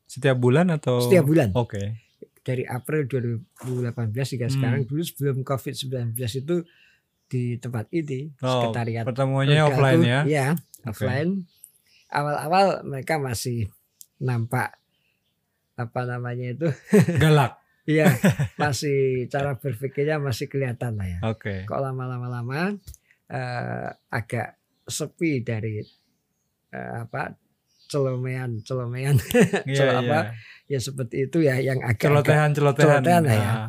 Setiap 0.04 0.36
bulan 0.36 0.66
atau 0.68 1.00
Setiap 1.00 1.24
bulan. 1.24 1.48
Oke. 1.56 1.96
Dari 2.42 2.62
April 2.62 3.06
2018 3.06 3.94
hingga 4.34 4.46
Hmm. 4.46 4.54
sekarang 4.54 4.82
dulu 4.84 5.00
sebelum 5.00 5.36
COVID-19 5.40 6.12
itu 6.36 6.56
di 7.26 7.56
tempat 7.56 7.88
ini 7.90 8.28
Oh, 8.38 8.68
sekretariat 8.68 9.06
pertemuannya 9.06 9.62
offline 9.62 10.02
ya. 10.02 10.20
Oke. 10.84 10.84
offline. 10.84 11.30
Awal-awal 12.08 12.84
mereka 12.84 13.16
masih 13.16 13.72
nampak 14.18 14.76
apa 15.74 16.00
namanya 16.04 16.52
itu? 16.52 16.68
Galak. 17.22 17.56
Iya, 17.82 18.06
masih 18.62 19.26
cara 19.26 19.56
berpikirnya 19.56 20.18
masih 20.18 20.46
kelihatan 20.46 20.94
lah 20.94 21.08
ya. 21.08 21.18
Oke. 21.24 21.64
Kok 21.64 21.80
lama-lama 21.80 22.28
lama 22.28 22.60
eh, 23.26 23.88
agak 24.08 24.60
sepi 24.84 25.40
dari 25.40 25.80
eh, 26.68 26.94
apa 27.00 27.32
celomean 27.92 28.64
celomean 28.64 29.20
Iya, 29.68 29.76
Celo- 29.76 30.00
iya. 30.00 30.00
apa? 30.00 30.20
ya 30.64 30.78
seperti 30.80 31.28
itu 31.28 31.44
ya 31.44 31.60
yang 31.60 31.84
agak 31.84 32.08
Celotehan-celotehan. 32.08 33.04
celotehan 33.04 33.22
lah 33.22 33.36
ya. 33.36 33.44
Ah. 33.44 33.66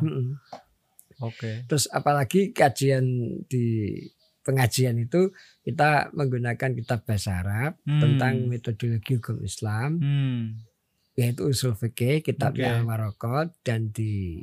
Oke. 1.20 1.68
Terus 1.68 1.84
apalagi 1.86 2.50
kajian 2.50 3.04
di 3.44 3.92
pengajian 4.40 4.96
itu 4.98 5.28
kita 5.60 6.08
menggunakan 6.10 6.72
kitab 6.72 7.04
bahasa 7.04 7.40
Arab 7.40 7.76
Hmm. 7.84 8.00
tentang 8.00 8.34
metodologi 8.44 9.16
hukum 9.16 9.40
Islam 9.40 10.00
Hmm. 10.00 10.64
yaitu 11.14 11.44
usul 11.44 11.72
fikih 11.72 12.20
kitabnya 12.20 12.72
Oke. 12.72 12.76
Al-Maraqat 12.80 13.48
dan 13.62 13.88
di 13.88 14.42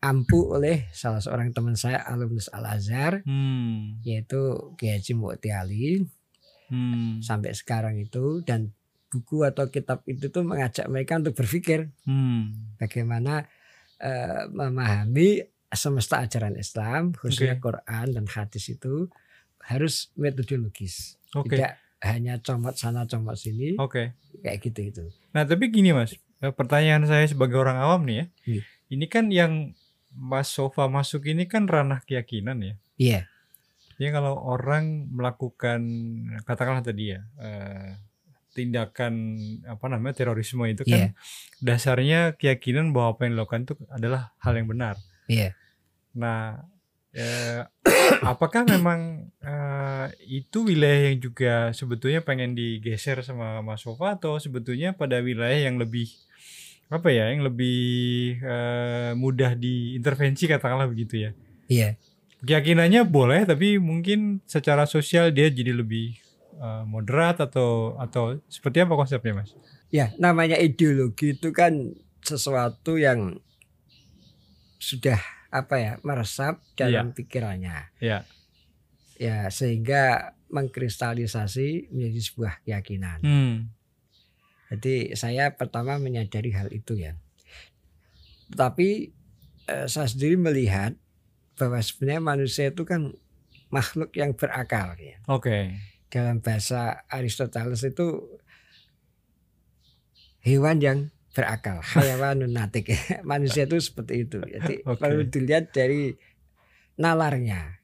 ampu 0.00 0.48
oleh 0.48 0.88
salah 0.92 1.20
seorang 1.20 1.52
teman 1.52 1.76
saya 1.76 2.00
alumnus 2.04 2.48
Al 2.48 2.64
Azhar 2.66 3.20
Hmm. 3.24 4.00
yaitu 4.00 4.40
Kiai 4.76 4.96
Haji 4.96 5.12
Mu'ti 5.12 5.50
Ali 5.52 6.04
Hmm. 6.70 7.18
sampai 7.18 7.50
sekarang 7.50 7.98
itu 7.98 8.40
dan 8.40 8.70
buku 9.06 9.42
atau 9.42 9.66
kitab 9.66 10.06
itu 10.06 10.30
tuh 10.30 10.40
mengajak 10.40 10.86
mereka 10.86 11.18
untuk 11.18 11.34
berpikir 11.34 11.90
Hmm. 12.02 12.74
bagaimana 12.76 13.44
eh, 13.98 14.48
memahami 14.48 15.44
semesta 15.68 16.18
ajaran 16.20 16.54
Islam 16.54 17.12
khususnya 17.12 17.58
Quran 17.58 18.06
dan 18.10 18.24
hadis 18.24 18.70
itu 18.70 19.10
harus 19.60 20.08
metodologis 20.14 21.20
Oke. 21.32 21.54
tidak 21.54 21.74
hanya 22.00 22.38
comot 22.38 22.74
sana 22.74 23.04
comot 23.04 23.34
sini 23.34 23.76
Oke. 23.76 24.16
kayak 24.40 24.58
gitu 24.62 24.80
itu 24.84 25.04
Nah, 25.30 25.44
tapi 25.44 25.68
gini 25.68 25.90
Mas, 25.90 26.16
Eh, 26.40 26.50
pertanyaan 26.50 27.04
saya 27.04 27.28
sebagai 27.28 27.54
orang 27.54 27.76
awam 27.76 28.02
nih 28.02 28.16
ya. 28.16 28.26
Iya. 28.48 28.62
Ini 28.88 29.06
kan 29.06 29.24
yang 29.28 29.52
Mas 30.10 30.48
Sofa 30.48 30.88
masuk 30.88 31.28
ini 31.28 31.44
kan 31.44 31.68
ranah 31.68 32.00
keyakinan 32.00 32.58
ya. 32.58 32.74
iya 32.96 33.20
Jadi 34.00 34.16
kalau 34.16 34.32
orang 34.40 35.12
melakukan 35.12 35.80
katakanlah 36.48 36.80
tadi 36.80 37.12
ya 37.12 37.20
eh, 37.36 38.00
tindakan 38.56 39.36
apa 39.68 39.86
namanya 39.92 40.16
terorisme 40.24 40.64
itu 40.66 40.88
kan 40.88 40.96
Iya. 40.96 41.08
dasarnya 41.60 42.20
keyakinan 42.34 42.96
bahwa 42.96 43.12
apa 43.14 43.28
yang 43.28 43.36
dilakukan 43.36 43.62
itu 43.68 43.74
adalah 43.92 44.32
hal 44.40 44.56
yang 44.56 44.72
benar. 44.72 44.96
iya 45.28 45.52
Nah, 46.16 46.64
eh, 47.12 47.62
apakah 48.26 48.66
memang 48.66 49.30
eh, 49.38 50.06
itu 50.26 50.66
wilayah 50.66 51.12
yang 51.12 51.20
juga 51.20 51.70
sebetulnya 51.76 52.24
pengen 52.24 52.56
digeser 52.56 53.22
sama 53.22 53.60
Mas 53.60 53.84
Sofa 53.84 54.16
atau 54.18 54.40
sebetulnya 54.40 54.96
pada 54.96 55.20
wilayah 55.22 55.70
yang 55.70 55.76
lebih 55.78 56.08
apa 56.90 57.12
ya, 57.14 57.30
yang 57.30 57.46
lebih 57.46 57.78
eh, 58.42 59.12
mudah 59.14 59.54
diintervensi 59.54 60.50
katakanlah 60.50 60.90
begitu 60.90 61.28
ya? 61.28 61.30
iya 61.70 61.94
keyakinannya 62.44 63.04
boleh 63.04 63.44
tapi 63.44 63.76
mungkin 63.76 64.40
secara 64.48 64.88
sosial 64.88 65.32
dia 65.32 65.52
jadi 65.52 65.76
lebih 65.76 66.16
uh, 66.60 66.84
moderat 66.88 67.40
atau 67.40 67.96
atau 67.96 68.40
seperti 68.48 68.84
apa 68.84 68.94
konsepnya 68.96 69.44
mas? 69.44 69.52
Ya, 69.90 70.14
namanya 70.22 70.54
ideologi 70.54 71.34
itu 71.34 71.50
kan 71.50 71.98
sesuatu 72.22 72.94
yang 73.00 73.42
sudah 74.78 75.18
apa 75.50 75.76
ya 75.82 75.92
meresap 76.06 76.62
dalam 76.78 77.10
pikirannya. 77.10 77.90
Ya. 77.98 78.22
Ya, 79.20 79.52
sehingga 79.52 80.32
mengkristalisasi 80.48 81.92
menjadi 81.92 82.20
sebuah 82.22 82.52
keyakinan. 82.64 83.18
Hmm. 83.20 83.56
Jadi 84.70 85.18
saya 85.18 85.52
pertama 85.58 85.98
menyadari 85.98 86.54
hal 86.54 86.70
itu 86.70 86.96
ya. 86.96 87.18
Tapi 88.54 89.10
eh, 89.66 89.86
saya 89.90 90.06
sendiri 90.06 90.38
melihat 90.38 90.94
bahwa 91.60 91.76
sebenarnya 91.84 92.22
manusia 92.24 92.64
itu 92.72 92.88
kan 92.88 93.12
makhluk 93.68 94.16
yang 94.16 94.32
berakal 94.32 94.96
ya. 94.96 95.20
Oke. 95.28 95.76
Dalam 96.08 96.40
bahasa 96.40 97.04
Aristoteles 97.12 97.84
itu 97.84 98.24
hewan 100.40 100.80
yang 100.80 100.98
berakal, 101.36 101.84
hayawanun 101.94 102.50
natik. 102.50 102.90
manusia 103.28 103.68
itu 103.68 103.76
seperti 103.78 104.24
itu. 104.26 104.40
Jadi 104.40 104.80
Oke. 104.88 104.98
perlu 104.98 105.28
dilihat 105.28 105.70
dari 105.76 106.16
nalarnya 106.96 107.76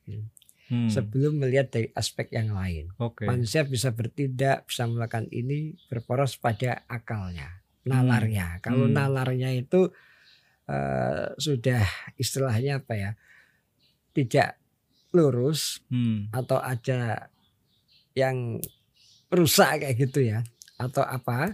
Hmm. 0.66 0.90
sebelum 0.90 1.38
melihat 1.38 1.70
dari 1.70 1.94
aspek 1.94 2.34
yang 2.34 2.50
lain. 2.50 2.90
Oke. 2.98 3.22
Manusia 3.22 3.62
bisa 3.62 3.94
bertindak, 3.94 4.66
bisa 4.66 4.82
melakukan 4.90 5.30
ini 5.30 5.78
berporos 5.86 6.34
pada 6.42 6.82
akalnya, 6.90 7.62
nalarnya. 7.86 8.58
Kalau 8.66 8.90
Hmm. 8.90 8.98
nalarnya 8.98 9.54
itu 9.54 9.94
eh, 10.66 11.30
sudah 11.38 11.86
istilahnya 12.18 12.82
apa 12.82 12.98
ya, 12.98 13.10
tidak 14.16 14.56
lurus 15.12 15.84
Hmm. 15.92 16.32
atau 16.32 16.56
ada 16.56 17.28
yang 18.16 18.56
rusak 19.28 19.84
kayak 19.84 19.96
gitu 20.00 20.24
ya, 20.24 20.40
atau 20.76 21.04
apa, 21.04 21.52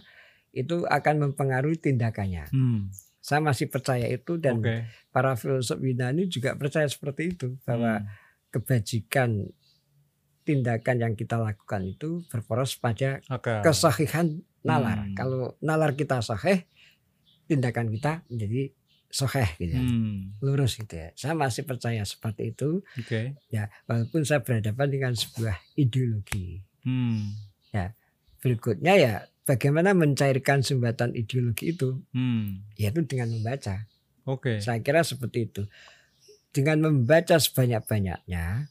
itu 0.55 0.87
akan 0.87 1.29
mempengaruhi 1.29 1.75
tindakannya. 1.77 2.47
Hmm. 2.55 2.87
Saya 3.19 3.39
masih 3.39 3.67
percaya 3.67 4.07
itu 4.07 4.39
dan 4.39 4.59
Oke. 4.59 4.87
para 5.11 5.35
filsuf 5.35 5.79
Yunani 5.79 6.27
juga 6.27 6.55
percaya 6.55 6.87
seperti 6.87 7.35
itu 7.35 7.59
bahwa 7.63 7.99
Hmm. 7.99 8.09
kebajikan 8.51 9.51
tindakan 10.43 10.97
yang 10.99 11.15
kita 11.15 11.39
lakukan 11.39 11.87
itu 11.87 12.27
berporos 12.27 12.75
pada 12.75 13.23
Akal. 13.31 13.63
kesahihan 13.63 14.43
nalar. 14.61 15.07
Hmm. 15.07 15.15
Kalau 15.15 15.55
nalar 15.59 15.95
kita 15.95 16.19
sahih, 16.19 16.67
tindakan 17.47 17.91
kita 17.91 18.27
menjadi 18.27 18.75
sahih 19.13 19.45
gitu 19.61 19.77
ya. 19.77 19.83
Hmm. 19.85 20.33
Lurus 20.41 20.75
gitu 20.75 20.97
ya. 20.97 21.13
Saya 21.13 21.37
masih 21.37 21.63
percaya 21.63 22.01
seperti 22.03 22.51
itu 22.51 22.81
Oke. 22.97 23.37
ya, 23.47 23.69
walaupun 23.85 24.25
saya 24.25 24.41
berhadapan 24.41 24.89
dengan 24.89 25.13
sebuah 25.13 25.55
ideologi. 25.77 26.65
Hmm. 26.83 27.37
Berikutnya 28.43 28.99
ya 28.99 29.15
bagaimana 29.45 29.95
mencairkan 29.95 30.67
sumbatan 30.67 31.15
ideologi 31.15 31.71
itu 31.71 32.03
Hmm. 32.11 32.67
yaitu 32.75 33.07
dengan 33.07 33.31
membaca. 33.31 33.87
Oke. 34.25 34.59
Saya 34.59 34.83
kira 34.83 35.07
seperti 35.07 35.47
itu. 35.47 35.63
Dengan 36.51 36.83
membaca 36.83 37.39
sebanyak-banyaknya 37.39 38.67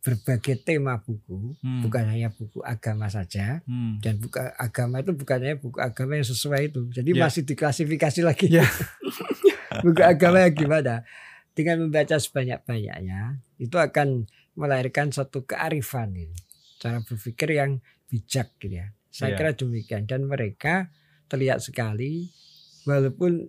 berbagai 0.00 0.62
tema 0.62 0.96
buku, 0.96 1.58
Hmm. 1.60 1.82
bukan 1.82 2.08
hanya 2.08 2.30
buku 2.30 2.62
agama 2.62 3.10
saja 3.10 3.60
Hmm. 3.66 3.98
dan 4.00 4.16
buku 4.16 4.38
agama 4.38 5.02
itu 5.02 5.12
bukan 5.12 5.38
hanya 5.42 5.58
buku 5.58 5.76
agama 5.76 6.14
yang 6.14 6.24
sesuai 6.24 6.70
itu. 6.70 6.80
Jadi 6.88 7.10
Ya. 7.12 7.20
masih 7.26 7.42
diklasifikasi 7.44 8.20
lagi. 8.24 8.46
Ya. 8.48 8.64
buku 9.80 10.02
agama 10.02 10.38
yang 10.42 10.54
gimana? 10.54 10.94
Dengan 11.52 11.88
membaca 11.88 12.16
sebanyak-banyaknya 12.16 13.20
itu 13.56 13.76
akan 13.76 14.28
melahirkan 14.54 15.08
satu 15.08 15.42
kearifan 15.42 16.12
ini. 16.12 16.36
Cara 16.76 17.00
berpikir 17.00 17.52
yang 17.52 17.80
bijak 18.06 18.52
gitu 18.58 18.76
ya. 18.76 18.92
Saya 19.08 19.32
Ya. 19.32 19.36
kira 19.36 19.50
demikian 19.52 20.04
dan 20.04 20.24
mereka 20.24 20.92
terlihat 21.26 21.58
sekali 21.58 22.28
walaupun 22.84 23.48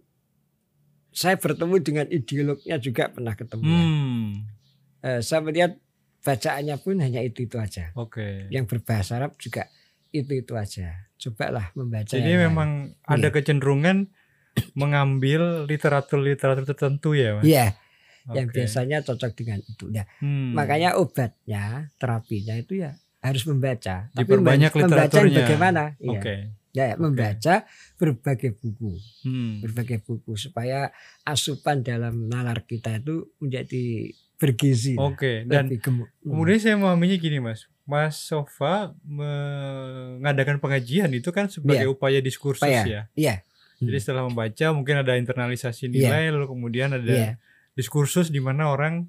saya 1.12 1.36
bertemu 1.36 1.76
dengan 1.82 2.06
ideolognya 2.08 2.78
juga 2.78 3.10
pernah 3.10 3.34
ketemu. 3.34 3.64
ya. 3.64 3.76
Hmm. 3.76 4.28
Eh, 5.00 5.20
saya 5.20 5.42
melihat 5.42 5.72
bacaannya 6.22 6.76
pun 6.78 6.96
hanya 7.00 7.20
itu-itu 7.20 7.58
aja. 7.58 7.92
Oke. 7.94 8.48
Yang 8.48 8.66
berbahasa 8.70 9.18
Arab 9.18 9.36
juga 9.36 9.68
itu-itu 10.10 10.54
aja. 10.54 11.10
Cobalah 11.18 11.74
membaca 11.74 12.08
Jadi 12.08 12.24
yang 12.24 12.40
lain. 12.40 12.48
memang 12.48 12.70
ada 13.04 13.28
Iya. 13.28 13.34
kecenderungan 13.34 13.98
mengambil 14.74 15.66
literatur-literatur 15.66 16.66
tertentu 16.66 17.14
ya, 17.14 17.36
Mas? 17.36 17.44
Iya, 17.44 17.66
yang 18.30 18.48
Oke. 18.48 18.56
biasanya 18.56 18.98
cocok 19.02 19.32
dengan 19.34 19.60
itu. 19.62 19.86
Nah, 19.88 20.06
Hmm. 20.20 20.52
makanya 20.52 20.96
obatnya, 20.96 21.64
terapinya 21.96 22.54
itu 22.54 22.80
ya 22.80 22.94
harus 23.20 23.44
membaca. 23.44 24.08
Tapi 24.08 24.18
Diperbanyak 24.18 24.72
mem- 24.72 24.82
membaca 24.84 25.18
yang 25.18 25.34
bagaimana? 25.34 25.84
Iya. 25.98 26.12
Oke. 26.14 26.36
Ya, 26.70 26.94
membaca 26.94 27.66
berbagai 27.98 28.54
buku, 28.54 28.94
Hmm. 29.24 29.60
berbagai 29.60 29.98
buku 30.00 30.38
supaya 30.38 30.94
asupan 31.24 31.82
dalam 31.82 32.28
nalar 32.28 32.62
kita 32.62 32.98
itu 32.98 33.34
menjadi 33.40 34.14
bergizi. 34.38 34.94
lah, 34.94 35.10
Oke. 35.10 35.42
Dan 35.44 35.66
lebih 35.66 35.82
gemuk. 35.82 36.06
Hmm. 36.14 36.30
kemudian 36.30 36.60
saya 36.60 36.76
memahaminya 36.78 37.18
gini, 37.18 37.40
Mas. 37.40 37.66
Mas 37.82 38.20
Sofa 38.20 38.94
mengadakan 39.02 40.60
pengajian 40.60 41.10
itu 41.10 41.32
kan 41.32 41.48
sebagai 41.48 41.88
upaya 41.90 42.20
diskursus 42.20 42.62
Upaya. 42.62 42.84
ya. 42.84 43.02
Iya. 43.16 43.36
Jadi 43.78 43.94
Hmm. 43.94 44.04
setelah 44.04 44.24
membaca 44.26 44.66
mungkin 44.74 44.96
ada 44.98 45.14
internalisasi 45.16 45.86
Iya. 45.86 45.94
nilai 45.94 46.24
lalu 46.34 46.48
kemudian 46.50 46.90
ada 46.92 47.06
Iya. 47.06 47.32
diskursus 47.74 48.28
di 48.28 48.42
mana 48.42 48.68
orang 48.68 49.06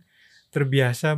terbiasa 0.48 1.16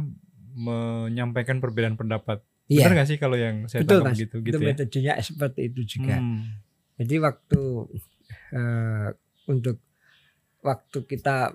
menyampaikan 0.54 1.58
perbedaan 1.58 1.94
pendapat. 1.94 2.42
Iya. 2.66 2.86
Benar 2.86 2.92
nggak 2.96 3.08
sih 3.08 3.18
kalau 3.18 3.34
yang 3.34 3.66
saya 3.66 3.82
Betul, 3.82 4.02
tangkap 4.02 4.14
Mas. 4.14 4.20
gitu 4.20 4.36
Itu 4.40 4.56
ya? 4.56 4.66
metodenya 4.66 5.12
seperti 5.20 5.60
itu 5.66 5.80
juga. 5.88 6.16
Hmm. 6.16 6.62
Jadi 6.96 7.14
waktu 7.18 7.62
eh, 8.50 9.08
untuk 9.46 9.78
waktu 10.60 10.98
kita 11.04 11.54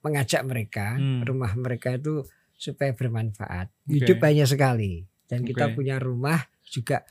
mengajak 0.00 0.42
mereka, 0.42 0.94
Hmm. 0.94 1.22
rumah 1.22 1.50
mereka 1.54 1.94
itu 1.94 2.22
supaya 2.52 2.92
bermanfaat. 2.92 3.66
Oke. 3.84 3.98
Hidup 3.98 4.16
banyak 4.18 4.46
sekali 4.46 5.02
dan 5.26 5.42
kita 5.42 5.70
Oke. 5.70 5.74
punya 5.74 5.98
rumah 5.98 6.38
juga 6.62 7.02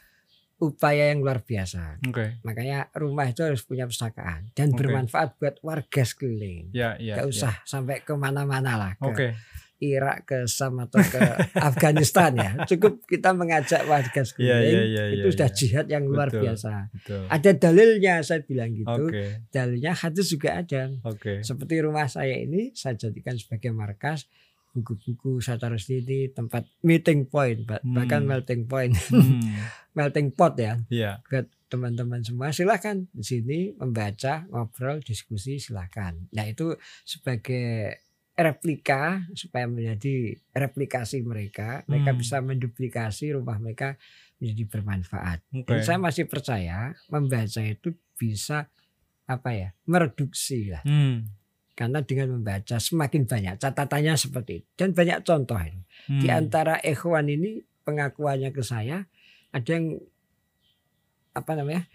upaya 0.60 1.16
yang 1.16 1.24
luar 1.24 1.42
biasa. 1.42 2.04
Oke. 2.04 2.44
Makanya 2.44 2.92
rumah 3.00 3.26
itu 3.32 3.42
harus 3.48 3.64
punya 3.64 3.88
pustakaan 3.88 4.52
dan 4.52 4.76
Oke. 4.76 4.84
bermanfaat 4.84 5.40
buat 5.40 5.56
warga 5.64 6.04
sekeliling. 6.04 6.76
Ya, 6.76 7.00
ya. 7.00 7.24
Gak 7.24 7.28
ya. 7.28 7.32
usah 7.32 7.54
sampai 7.64 8.04
ke 8.04 8.14
mana-mana 8.14 8.76
lah 8.76 8.92
ke 9.00 9.08
Oke. 9.08 9.28
Irak, 9.80 10.28
ke 10.28 10.44
Sam 10.44 10.76
atau 10.84 11.00
ke 11.00 11.24
Afghanistan 11.72 12.36
ya. 12.36 12.52
Cukup 12.68 13.00
kita 13.08 13.32
mengajak 13.32 13.88
warga 13.88 14.22
sekeliling 14.28 14.92
iya, 14.92 15.04
iya, 15.08 15.24
itu 15.24 15.32
sudah 15.32 15.50
jihad 15.56 15.88
yang 15.88 16.04
luar 16.04 16.28
Betul. 16.28 16.44
biasa. 16.44 16.72
Betul. 16.92 17.24
Ada 17.32 17.52
dalilnya 17.56 18.14
saya 18.20 18.44
bilang 18.44 18.76
gitu. 18.76 19.08
Oke. 19.08 19.48
Dalilnya 19.48 19.96
hadis 19.96 20.28
juga 20.28 20.60
ada. 20.60 20.92
Oke. 21.08 21.40
Seperti 21.40 21.80
rumah 21.80 22.12
saya 22.12 22.36
ini 22.36 22.76
saya 22.76 23.00
jadikan 23.00 23.40
sebagai 23.40 23.72
markas 23.72 24.28
buku-buku 24.72 25.40
saya 25.40 25.58
taruh 25.58 25.76
di 25.76 26.00
sini 26.00 26.20
tempat 26.30 26.64
meeting 26.82 27.26
point 27.26 27.66
Hmm. 27.66 27.94
bahkan 27.94 28.22
melting 28.22 28.64
point 28.64 28.94
Hmm. 29.10 29.42
melting 29.98 30.30
pot 30.30 30.54
ya 30.56 30.78
Iya. 30.88 31.20
buat 31.24 31.50
teman-teman 31.66 32.22
semua 32.22 32.50
silahkan 32.50 33.06
di 33.08 33.22
sini 33.22 33.60
membaca 33.76 34.46
ngobrol 34.48 35.00
diskusi 35.00 35.58
silahkan 35.58 36.18
nah 36.30 36.44
itu 36.44 36.74
sebagai 37.04 37.98
replika 38.34 39.28
supaya 39.34 39.66
menjadi 39.66 40.38
replikasi 40.50 41.22
mereka 41.22 41.84
mereka 41.86 42.12
Hmm. 42.12 42.20
bisa 42.20 42.38
menduplikasi 42.40 43.34
rumah 43.34 43.58
mereka 43.58 44.00
menjadi 44.38 44.64
bermanfaat 44.66 45.40
Oke. 45.52 45.68
dan 45.68 45.80
saya 45.82 46.00
masih 46.00 46.24
percaya 46.24 46.96
membaca 47.08 47.60
itu 47.60 47.92
bisa 48.16 48.72
apa 49.26 49.50
ya 49.52 49.70
mereduksi 49.84 50.72
lah 50.72 50.82
Hmm. 50.82 51.28
Karena 51.80 52.04
dengan 52.04 52.36
membaca 52.36 52.76
semakin 52.76 53.24
banyak 53.24 53.56
catatannya 53.56 54.14
seperti 54.14 54.52
itu 54.60 54.68
dan 54.76 54.92
banyak 54.92 55.24
contoh 55.24 55.56
ini. 55.56 55.80
Di 56.12 56.28
Hmm. 56.28 56.38
antara 56.38 56.76
ikhwan 56.78 57.26
ini 57.26 57.64
pengakuannya 57.82 58.52
ke 58.52 58.60
saya 58.60 59.08
ada 59.50 59.70
yang 59.70 59.96
apa 61.32 61.52
namanya 61.54 61.88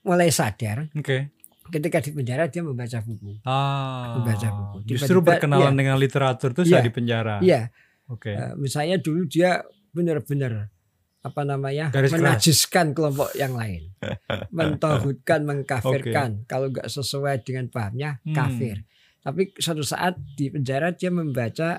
mulai 0.00 0.32
sadar 0.32 0.88
Oke. 0.94 1.28
ketika 1.68 2.00
di 2.00 2.10
penjara 2.10 2.48
dia 2.48 2.62
membaca 2.62 2.96
buku. 2.98 3.44
Ah. 3.44 4.16
Membaca 4.16 4.48
buku. 4.48 4.76
Justru 4.88 5.20
Tiba-tiba, 5.20 5.28
berkenalan 5.36 5.68
iya. 5.68 5.78
dengan 5.78 5.96
literatur 5.96 6.50
itu 6.50 6.62
saat 6.64 6.80
Iya. 6.80 6.86
di 6.88 6.90
penjara. 6.90 7.36
Iya, 7.38 7.62
Oke. 8.08 8.32
eh, 8.32 8.52
misalnya 8.56 8.96
dulu 8.96 9.28
dia 9.28 9.60
benar-benar 9.92 10.72
apa 11.20 11.42
namanya 11.44 11.92
Garis 11.92 12.08
keras. 12.08 12.16
menajiskan 12.16 12.86
kelompok 12.90 13.28
yang 13.36 13.52
lain, 13.52 13.92
mentauhidkan, 14.56 15.44
mengkafirkan. 15.44 16.48
Kalau 16.48 16.72
nggak 16.72 16.88
sesuai 16.88 17.44
dengan 17.44 17.68
pahamnya 17.68 18.24
Hmm. 18.24 18.32
kafir. 18.32 18.88
Tapi 19.20 19.52
suatu 19.56 19.82
saat 19.82 20.16
di 20.34 20.48
penjara 20.48 20.90
dia 20.90 21.08
membaca 21.08 21.76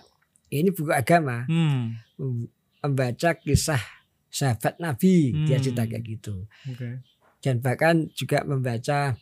ini 0.48 0.70
buku 0.70 0.92
agama. 0.92 1.46
Hmm. 1.46 1.98
membaca 2.82 3.34
kisah 3.34 3.78
sahabat 4.26 4.78
Nabi 4.78 5.34
dia 5.46 5.58
Hmm. 5.58 5.64
cerita 5.64 5.86
kayak 5.86 6.02
gitu 6.02 6.50
Oke. 6.66 7.02
dan 7.40 7.62
bahkan 7.62 8.10
juga 8.12 8.42
membaca 8.42 9.14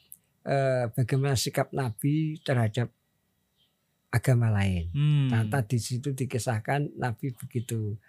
eh, 0.41 0.85
bagaimana 0.89 1.35
sikap 1.35 1.71
Nabi 1.71 2.39
terhadap 2.39 2.87
agama 4.09 4.47
lain. 4.49 4.89
Hmm. 4.91 5.27
Ternyata 5.27 5.67
di 5.67 5.77
situ 5.77 6.11
dikisahkan 6.11 6.95
Nabi 6.95 7.35
begitu 7.35 7.99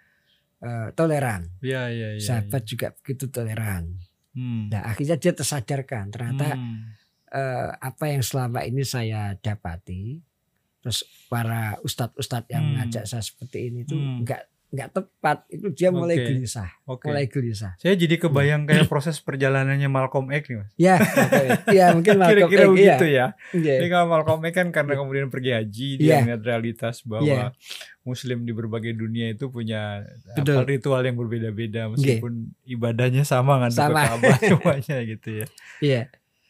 eh, 0.59 0.89
toleran, 0.93 1.51
Iya, 1.59 1.89
iya, 1.89 2.07
iya. 2.15 2.21
sahabat 2.21 2.63
juga 2.63 2.93
begitu 2.93 3.27
toleran. 3.27 3.97
Hmm. 4.31 4.69
Nah 4.69 4.87
akhirnya 4.87 5.17
dia 5.17 5.33
tersadarkan 5.33 6.09
ternyata 6.09 6.55
Hmm. 6.55 6.95
Eh, 7.31 7.69
apa 7.73 8.05
yang 8.05 8.21
selama 8.21 8.61
ini 8.61 8.83
saya 8.83 9.33
dapati, 9.35 10.19
terus 10.79 11.01
para 11.25 11.79
ustadz-ustadz 11.81 12.47
yang 12.47 12.63
Hmm. 12.63 12.71
mengajak 12.75 13.03
saya 13.05 13.21
seperti 13.21 13.69
ini 13.69 13.83
tuh 13.83 13.95
Hmm. 13.95 14.21
nggak 14.21 14.41
nggak 14.71 14.89
tepat. 14.95 15.43
Itu 15.51 15.67
dia 15.75 15.91
mulai 15.91 16.15
Oke. 16.15 16.31
gelisah, 16.31 16.69
Oke. 16.87 17.11
mulai 17.11 17.27
gelisah. 17.27 17.75
Saya 17.75 17.91
jadi 17.93 18.15
kebayang 18.15 18.63
kayak 18.63 18.87
proses 18.91 19.19
perjalanannya 19.19 19.91
Malcolm 19.91 20.31
X 20.31 20.47
nih, 20.47 20.57
Mas. 20.63 20.71
Ya, 20.79 20.95
oke. 20.95 21.43
ya 21.75 21.85
mungkin 21.91 22.15
Malcolm 22.15 22.47
Kira-kira 22.47 22.63
X, 22.63 22.71
begitu 22.71 23.05
iya. 23.05 23.11
ya. 23.11 23.27
Iya. 23.51 23.73
Jadi 23.83 23.87
kalau 23.91 24.05
Malcolm 24.07 24.39
X 24.47 24.53
kan 24.55 24.67
karena 24.71 24.93
kemudian 24.95 25.27
pergi 25.27 25.51
haji, 25.51 25.89
dia 25.99 26.07
Iya. 26.07 26.17
melihat 26.23 26.43
realitas 26.47 27.03
bahwa 27.03 27.27
Iya. 27.27 27.45
Muslim 28.01 28.47
di 28.47 28.55
berbagai 28.55 28.95
dunia 28.95 29.29
itu 29.29 29.51
punya 29.51 30.07
Betul. 30.39 30.63
apa, 30.63 30.65
ritual 30.65 31.03
yang 31.03 31.19
berbeda-beda 31.19 31.91
meskipun 31.91 32.55
ibadahnya 32.63 33.21
sama 33.21 33.59
kan 33.59 33.71
Sama. 33.75 34.07
Ka'bah 34.07 34.39
semuanya 34.55 34.97
gitu 35.03 35.29
ya. 35.35 35.45
Iya, 35.83 36.01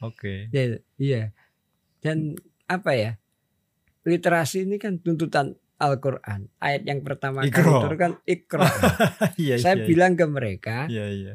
Oke. 0.02 0.50
iya, 0.50 0.82
iya. 0.98 1.24
Dan 2.02 2.34
apa 2.66 2.98
ya? 2.98 3.22
Literasi 4.02 4.66
ini 4.66 4.82
kan 4.82 4.98
tuntutan 4.98 5.54
Al-Qur'an. 5.78 6.50
Ayat 6.62 6.86
yang 6.86 7.02
pertama 7.02 7.42
kali 7.42 7.50
Iqra. 7.54 7.90
itu 7.90 7.98
kan 7.98 8.12
Iqra. 8.26 8.66
Iya 9.42 9.56
Saya 9.62 9.76
iya, 9.82 9.86
bilang 9.86 10.14
ke 10.14 10.26
mereka, 10.30 10.86
Iya 10.90 11.06
iya. 11.10 11.34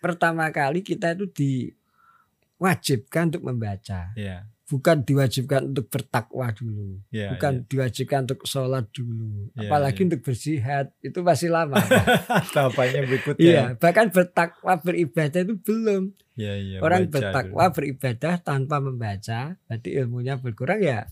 pertama 0.00 0.48
kali 0.52 0.84
kita 0.84 1.16
itu 1.16 1.28
diwajibkan 1.32 3.32
untuk 3.32 3.44
membaca. 3.48 4.12
Iya. 4.16 4.44
Bukan 4.66 5.06
diwajibkan 5.06 5.70
untuk 5.70 5.86
bertakwa 5.86 6.50
dulu. 6.50 6.98
Iya. 7.14 7.38
Bukan 7.38 7.70
diwajibkan 7.70 8.26
untuk 8.26 8.42
sholat 8.44 8.90
dulu. 8.90 9.46
Iya, 9.54 9.70
Apalagi 9.70 10.02
iya. 10.02 10.06
untuk 10.10 10.20
berjihad. 10.26 10.86
Itu 10.98 11.18
masih 11.22 11.54
lama. 11.54 11.78
iya. 11.86 12.42
Tahapannya 12.50 13.00
berikutnya. 13.06 13.46
Iya, 13.46 13.62
bahkan 13.78 14.10
bertakwa 14.10 14.74
beribadah 14.82 15.40
itu 15.40 15.54
belum. 15.54 16.02
Iya 16.34 16.54
iya. 16.58 16.78
Orang 16.82 17.06
bertakwa 17.06 17.70
dulu. 17.70 17.74
beribadah 17.78 18.34
tanpa 18.42 18.82
membaca, 18.82 19.54
berarti 19.70 19.88
ilmunya 19.94 20.34
berkurang 20.34 20.82
ya. 20.82 21.06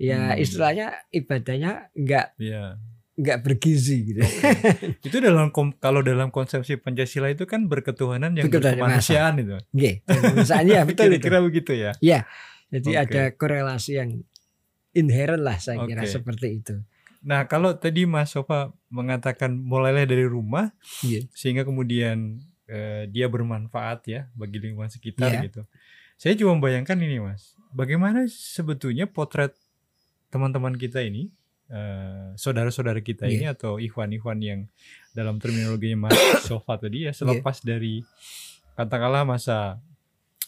Ya 0.00 0.32
Hmm. 0.32 0.40
istilahnya 0.40 0.86
ibadahnya 1.12 1.92
enggak 1.92 2.32
Iya. 2.40 2.80
enggak 3.12 3.38
bergizi 3.44 4.16
gitu. 4.16 4.24
Itu 5.06 5.20
dalam 5.20 5.52
kalau 5.76 6.00
dalam 6.00 6.32
konsepsi 6.32 6.80
Pancasila 6.80 7.28
itu 7.28 7.44
kan 7.44 7.68
berketuhanan 7.68 8.32
yang 8.32 8.48
berkemanusiaan 8.48 9.36
itu. 9.38 9.60
Nggih, 9.70 9.94
misalnya 10.34 10.80
ya 10.80 10.82
betul. 10.88 11.12
Kira-kira 11.12 11.38
begitu 11.38 11.76
ya. 11.76 11.92
Jadi 12.72 12.96
Oke. 12.96 13.00
ada 13.04 13.22
korelasi 13.36 14.00
yang 14.00 14.10
inherent 14.96 15.44
lah 15.44 15.60
saya 15.60 15.84
kira 15.84 16.04
Oke. 16.04 16.10
seperti 16.10 16.48
itu. 16.64 16.74
Nah, 17.22 17.46
kalau 17.46 17.76
tadi 17.76 18.02
Mas 18.02 18.34
Sofa 18.34 18.72
mengatakan 18.90 19.54
mulailah 19.54 20.08
dari 20.08 20.26
rumah 20.26 20.72
Iya. 21.04 21.28
sehingga 21.36 21.62
kemudian 21.62 22.40
eh, 22.66 23.04
dia 23.12 23.28
bermanfaat 23.28 24.00
ya 24.08 24.20
bagi 24.32 24.56
lingkungan 24.56 24.88
sekitar 24.88 25.28
Iya. 25.28 25.40
gitu. 25.44 25.62
Saya 26.16 26.32
cuma 26.40 26.56
membayangkan 26.56 26.96
ini, 26.96 27.20
Mas. 27.20 27.52
Bagaimana 27.70 28.24
sebetulnya 28.26 29.04
potret 29.04 29.52
teman-teman 30.32 30.72
kita 30.80 31.04
ini, 31.04 31.28
eh, 31.68 32.32
saudara-saudara 32.40 33.04
kita 33.04 33.28
Iya. 33.28 33.34
ini 33.36 33.46
atau 33.52 33.76
ikhwan-ikhwan 33.76 34.40
yang 34.40 34.60
dalam 35.12 35.36
terminologinya 35.36 36.08
Mas 36.08 36.16
Sofa 36.48 36.80
tadi 36.80 37.04
ya, 37.04 37.12
selepas 37.12 37.60
dari 37.60 38.00
katakanlah 38.72 39.28
masa 39.28 39.76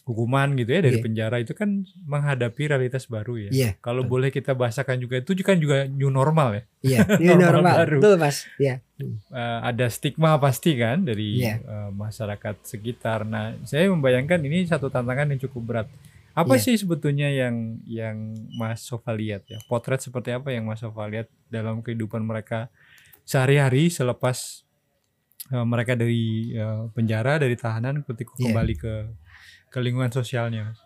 hukuman 0.05 0.53
gitu 0.53 0.69
ya 0.69 0.81
dari 0.81 1.01
Iya. 1.01 1.03
penjara 1.03 1.37
itu 1.40 1.53
kan 1.53 1.81
menghadapi 2.05 2.69
realitas 2.69 3.05
baru 3.07 3.40
ya. 3.40 3.51
Iya. 3.51 3.71
Kalau 3.79 4.05
boleh 4.05 4.29
kita 4.29 4.53
bahasakan 4.53 5.01
juga 5.01 5.17
itu 5.17 5.33
kan 5.40 5.57
juga 5.57 5.85
new 5.85 6.09
normal 6.09 6.49
ya. 6.55 6.62
Iya, 6.85 6.99
ini 7.25 7.33
Normal 7.33 7.49
normal. 7.57 7.75
baru. 7.81 7.99
Betul, 8.05 8.14
Mas. 8.19 8.37
Iya. 8.55 8.75
Eh, 9.01 9.11
ada 9.64 9.87
stigma 9.88 10.37
pasti 10.37 10.77
kan 10.77 11.03
dari 11.03 11.40
Iya. 11.40 11.57
eh, 11.59 11.90
masyarakat 11.90 12.55
sekitar. 12.62 13.25
Nah, 13.25 13.57
saya 13.62 13.88
membayangkan 13.88 14.38
ini 14.38 14.64
satu 14.64 14.87
tantangan 14.87 15.25
yang 15.27 15.40
cukup 15.40 15.62
berat. 15.64 15.88
Apa 16.33 16.55
Iya. 16.55 16.62
sih 16.62 16.75
sebetulnya 16.77 17.31
yang 17.31 17.81
yang 17.83 18.17
Mas 18.53 18.83
Sofa 18.83 19.09
lihat 19.11 19.47
ya? 19.47 19.57
Potret 19.64 19.99
seperti 19.99 20.31
apa 20.31 20.51
yang 20.51 20.67
Mas 20.67 20.79
Sofa 20.79 21.07
lihat 21.07 21.33
dalam 21.49 21.81
kehidupan 21.81 22.21
mereka 22.21 22.69
sehari-hari 23.23 23.88
selepas 23.88 24.61
eh, 25.47 25.61
mereka 25.62 25.93
dari 25.93 26.53
eh, 26.53 26.88
penjara, 26.90 27.37
dari 27.37 27.53
tahanan 27.55 28.01
ketika 28.03 28.33
Iya. 28.35 28.45
kembali 28.47 28.75
ke 28.75 28.95
ke 29.75 29.83
lingkungan 29.83 30.07
sosialnya. 30.09 30.71
Mas? 30.71 30.79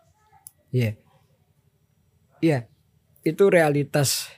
Iya. 0.71 0.97
Iya. 2.41 2.59
Itu 3.21 3.53
realitas 3.53 4.31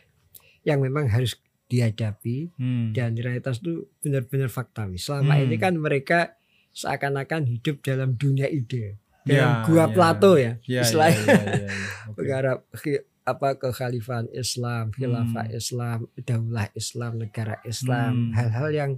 yang 0.62 0.82
memang 0.82 1.06
harus 1.06 1.38
dihadapi 1.66 2.50
Hmm. 2.58 2.90
dan 2.90 3.14
realitas 3.14 3.62
itu 3.62 3.86
benar-benar 4.02 4.50
faktawi. 4.50 4.98
Selama 4.98 5.38
Hmm. 5.38 5.46
ini 5.46 5.56
kan 5.56 5.78
mereka 5.78 6.34
seakan-akan 6.72 7.46
hidup 7.48 7.78
dalam 7.80 8.14
dunia 8.14 8.46
ide, 8.46 8.98
Ya, 9.22 9.38
dalam 9.38 9.52
gua 9.64 9.84
ya. 9.86 9.86
Plato 9.88 10.32
ya, 10.34 10.42
Ya, 10.42 10.52
ya, 10.66 10.80
istilahnya 10.82 11.22
ya, 11.22 11.30
ya, 11.30 11.54
ya. 11.56 11.68
Oke. 12.10 12.16
mengharap 12.18 12.58
khi- 12.74 13.04
apa 13.22 13.48
kekhalifahan 13.54 14.26
Islam, 14.32 14.90
khilafah 14.90 15.46
Hmm. 15.46 15.54
Islam, 15.54 15.98
daulah 16.18 16.66
Islam, 16.74 17.12
negara 17.16 17.62
Islam, 17.62 18.12
Hmm. 18.12 18.32
hal-hal 18.34 18.68
yang 18.72 18.92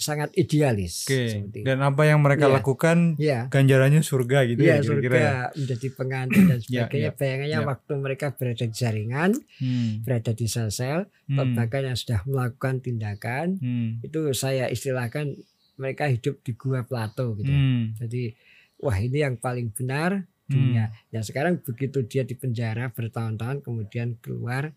sangat 0.00 0.32
idealis. 0.32 1.04
Oke. 1.04 1.44
itu. 1.52 1.60
Dan 1.60 1.84
apa 1.84 2.08
yang 2.08 2.24
mereka 2.24 2.48
Iya. 2.48 2.54
lakukan 2.56 2.98
Iya. 3.20 3.40
ganjarannya 3.46 4.00
surga 4.00 4.48
gitu 4.48 4.60
Iya 4.64 4.72
ya 4.72 4.80
kira-kira 4.80 5.12
ya. 5.14 5.20
surga 5.20 5.36
menjadi 5.54 5.86
pengantin 5.92 6.42
dan 6.48 6.58
Iya, 6.64 6.66
sebagainya. 6.88 6.96
iya, 6.98 7.10
Bayangannya 7.12 7.60
iya. 7.60 7.68
waktu 7.68 7.92
mereka 7.94 8.26
berada 8.32 8.64
di 8.64 8.72
jaringan, 8.72 9.30
Hmm. 9.60 9.90
berada 10.00 10.32
di 10.32 10.46
sel-sel, 10.46 10.98
Hmm. 11.28 11.36
lembaga 11.36 11.78
yang 11.78 11.94
sudah 11.94 12.24
melakukan 12.24 12.74
tindakan, 12.80 13.46
Hmm. 13.56 14.00
itu 14.00 14.18
saya 14.32 14.66
istilahkan 14.66 15.36
mereka 15.76 16.08
hidup 16.08 16.40
di 16.40 16.52
gua 16.52 16.82
Plato 16.82 17.36
gitu. 17.36 17.48
Hmm. 17.48 17.92
Jadi 17.94 18.32
wah 18.78 18.96
ini 18.96 19.20
yang 19.20 19.36
paling 19.36 19.68
benar 19.70 20.24
dunia. 20.44 20.90
Nah 21.08 21.22
sekarang 21.22 21.60
begitu 21.60 22.02
dia 22.02 22.20
di 22.20 22.34
penjara 22.34 22.88
bertahun-tahun 22.88 23.60
kemudian 23.60 24.18
keluar 24.18 24.72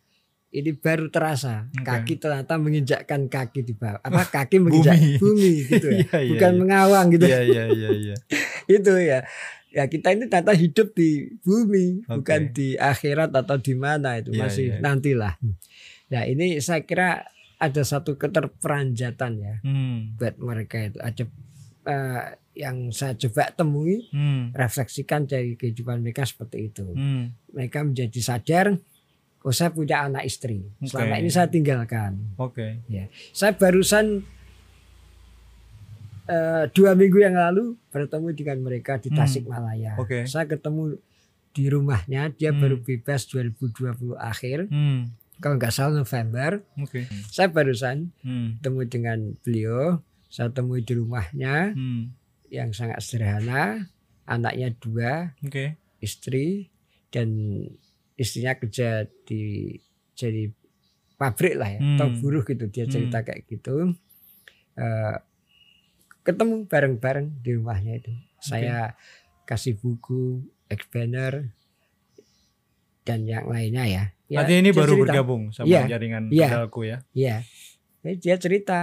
ini 0.54 0.72
baru 0.72 1.10
terasa 1.10 1.66
Oke. 1.72 1.82
kaki 1.82 2.14
ternyata 2.16 2.56
menginjakkan 2.56 3.26
kaki 3.26 3.62
di 3.62 3.74
bawah 3.74 3.98
apa 4.00 4.22
kaki 4.32 4.62
menginjak 4.62 4.96
Bumi. 4.96 5.18
bumi, 5.18 5.54
gitu 5.72 5.88
ya 5.90 5.98
Iya, 6.00 6.14
iya, 6.16 6.30
bukan 6.30 6.52
iya. 6.52 6.60
mengawang 6.62 7.06
gitu 7.10 7.26
Iya 7.26 7.40
iya 7.42 7.64
iya 7.68 7.90
iya. 7.92 8.16
itu 8.78 8.94
ya 8.96 9.20
ya 9.70 9.84
kita 9.86 10.14
ini 10.14 10.26
ternyata 10.28 10.54
hidup 10.54 10.94
di 10.94 11.10
bumi 11.40 12.06
Oke. 12.06 12.22
bukan 12.22 12.42
di 12.52 12.68
akhirat 12.76 13.34
atau 13.34 13.58
di 13.58 13.74
mana 13.74 14.16
itu 14.16 14.30
Iya, 14.30 14.40
masih 14.40 14.66
iya. 14.70 14.78
nantilah 14.80 15.34
nah 16.08 16.24
ini 16.24 16.58
saya 16.60 16.82
kira 16.82 17.26
ada 17.58 17.82
satu 17.82 18.14
keterperanjatan 18.14 19.32
ya 19.36 19.56
Hmm. 19.60 20.14
buat 20.14 20.38
mereka 20.38 20.78
itu 20.84 21.00
ada 21.00 21.24
eh, 21.84 22.24
yang 22.54 22.92
saya 22.92 23.18
coba 23.18 23.50
temui 23.52 24.08
Hmm. 24.08 24.54
refleksikan 24.54 25.26
dari 25.26 25.56
kehidupan 25.56 26.00
mereka 26.00 26.24
seperti 26.24 26.70
itu 26.70 26.86
Hmm. 26.88 27.34
mereka 27.50 27.82
menjadi 27.82 28.20
sadar 28.22 28.78
oh 29.44 29.52
saya 29.52 29.70
punya 29.70 30.04
anak 30.04 30.24
istri 30.24 30.64
selama 30.82 31.16
Oke. 31.16 31.22
ini 31.22 31.30
saya 31.30 31.48
tinggalkan 31.48 32.12
Oke. 32.36 32.80
saya 33.32 33.52
barusan 33.54 34.24
eh, 36.24 36.64
dua 36.72 36.96
minggu 36.96 37.20
yang 37.20 37.36
lalu 37.36 37.76
bertemu 37.92 38.28
dengan 38.32 38.58
mereka 38.64 38.96
di 38.96 39.12
Hmm. 39.12 39.20
Tasikmalaya. 39.20 40.00
Oke. 40.00 40.24
Saya 40.24 40.48
ketemu 40.48 40.96
di 41.52 41.68
rumahnya, 41.68 42.32
dia 42.32 42.50
Hmm. 42.50 42.64
baru 42.64 42.80
bebas 42.80 43.28
2020 43.28 44.16
akhir, 44.16 44.72
Hmm. 44.72 45.12
kalau 45.38 45.60
nggak 45.60 45.76
salah 45.76 46.00
November. 46.00 46.64
Oke. 46.80 47.06
Saya 47.28 47.52
barusan 47.52 48.16
Hmm. 48.24 48.56
ketemu 48.58 48.82
dengan 48.88 49.20
beliau, 49.44 50.00
saya 50.32 50.48
temui 50.50 50.80
di 50.80 50.96
rumahnya 50.96 51.76
Hmm. 51.76 52.16
yang 52.48 52.72
sangat 52.72 53.04
sederhana, 53.04 53.92
anaknya 54.24 54.72
dua, 54.80 55.36
Oke. 55.44 55.76
istri 56.00 56.72
dan 57.12 57.30
istrinya 58.16 58.54
kerja 58.54 58.90
di 59.24 59.74
jadi 60.14 60.50
pabrik 61.16 61.56
lah 61.56 61.70
ya 61.70 61.80
Hmm. 61.80 61.96
atau 61.96 62.08
buruh 62.16 62.44
gitu 62.44 62.66
dia 62.68 62.86
cerita 62.86 63.22
kayak 63.22 63.46
gitu 63.48 63.94
Eh, 64.74 65.18
ketemu 66.24 66.66
bareng-bareng 66.66 67.30
di 67.40 67.54
rumahnya 67.54 67.94
itu 67.96 68.10
saya 68.40 68.98
kasih 69.44 69.76
buku 69.76 70.42
expander 70.66 71.54
dan 73.04 73.22
yang 73.24 73.46
lainnya 73.46 73.86
ya, 73.86 74.04
ya 74.26 74.42
Artinya 74.42 74.60
ini 74.60 74.72
baru 74.72 74.96
cerita. 74.96 75.04
bergabung 75.06 75.44
sama 75.52 75.68
Iya. 75.68 75.82
jaringan 75.88 76.24
Iya. 76.32 76.48
pedalku 76.50 76.82
ya. 76.84 76.98
Iya. 77.12 77.38
Jadi 78.00 78.16
dia 78.18 78.36
cerita 78.40 78.80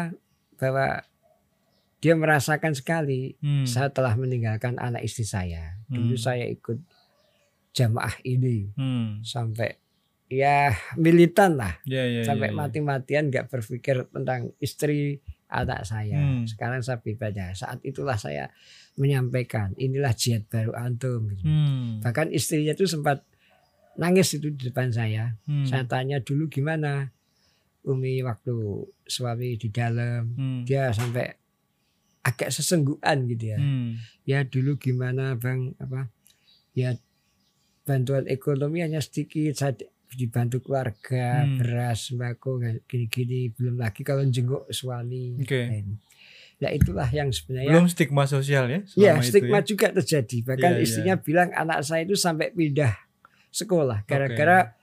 bahwa 0.54 1.00
dia 1.98 2.14
merasakan 2.14 2.72
sekali 2.72 3.34
Hmm. 3.38 3.64
saya 3.64 3.88
telah 3.88 4.14
meninggalkan 4.14 4.76
anak 4.76 5.02
istri 5.02 5.24
saya. 5.24 5.74
Dulu 5.86 6.14
Hmm. 6.14 6.22
saya 6.22 6.46
ikut 6.46 6.78
jamaah 7.70 8.14
ini 8.22 8.70
Hmm. 8.74 9.22
sampai 9.22 9.78
ya 10.26 10.70
militan 10.94 11.54
lah 11.54 11.78
Ya 11.82 12.02
ya. 12.02 12.22
sampai 12.22 12.50
ya, 12.50 12.54
ya. 12.54 12.58
mati-matian 12.58 13.24
nggak 13.28 13.46
berpikir 13.46 14.06
tentang 14.06 14.54
istri 14.58 15.18
anak 15.46 15.82
saya. 15.82 16.14
Hmm. 16.16 16.46
Sekarang 16.46 16.78
saya 16.78 16.98
beribadah. 16.98 17.50
Saat 17.52 17.82
itulah 17.82 18.14
saya 18.14 18.54
menyampaikan 18.94 19.74
inilah 19.76 20.14
jihad 20.14 20.46
baru 20.46 20.70
antum. 20.72 21.26
gitu. 21.28 21.42
Hmm. 21.42 21.98
Bahkan 22.00 22.30
istrinya 22.30 22.70
itu 22.70 22.86
sempat 22.86 23.26
nangis 23.96 24.30
itu 24.32 24.46
di 24.48 24.70
depan 24.70 24.90
saya. 24.90 25.34
Hmm. 25.44 25.66
Saya 25.66 25.82
tanya 25.84 26.18
dulu 26.18 26.46
gimana 26.46 27.10
Umi 27.80 28.20
waktu 28.20 28.54
suami 29.04 29.56
di 29.56 29.68
dalam 29.68 30.36
Hmm. 30.36 30.62
dia 30.62 30.92
sampai 30.92 31.32
agak 32.22 32.52
sesenggukan 32.52 33.24
gitu 33.26 33.50
ya. 33.50 33.58
Hmm. 33.58 33.96
Ya 34.22 34.44
dulu 34.44 34.76
gimana 34.76 35.34
bang 35.34 35.74
apa? 35.78 36.12
Ya 36.70 36.94
bantuan 37.90 38.22
ekonomi 38.26 38.78
hanya 38.80 39.02
sedikit 39.02 39.50
saya 39.52 39.74
dibantu 40.10 40.62
keluarga 40.62 41.42
Hmm. 41.42 41.58
beras 41.58 42.10
sembako 42.10 42.50
gini-gini 42.86 43.50
belum 43.50 43.74
lagi 43.76 44.02
kalau 44.02 44.22
jenguk 44.24 44.66
suami. 44.68 45.38
Oke. 45.38 45.66
Nah 46.60 46.70
itulah 46.70 47.08
yang 47.08 47.30
sebenarnya 47.30 47.72
Belum 47.72 47.86
stigma 47.86 48.26
sosial 48.26 48.68
ya? 48.68 48.80
Ya, 48.94 49.12
itu 49.16 49.32
stigma 49.32 49.58
ya? 49.58 49.66
juga 49.66 49.86
terjadi. 49.92 50.36
Bahkan 50.44 50.72
Iya, 50.72 50.82
istrinya 50.82 51.14
bilang 51.16 51.50
anak 51.50 51.82
saya 51.82 52.04
itu 52.04 52.14
sampai 52.14 52.50
pindah 52.50 52.94
sekolah 53.50 54.04
gara-gara 54.04 54.78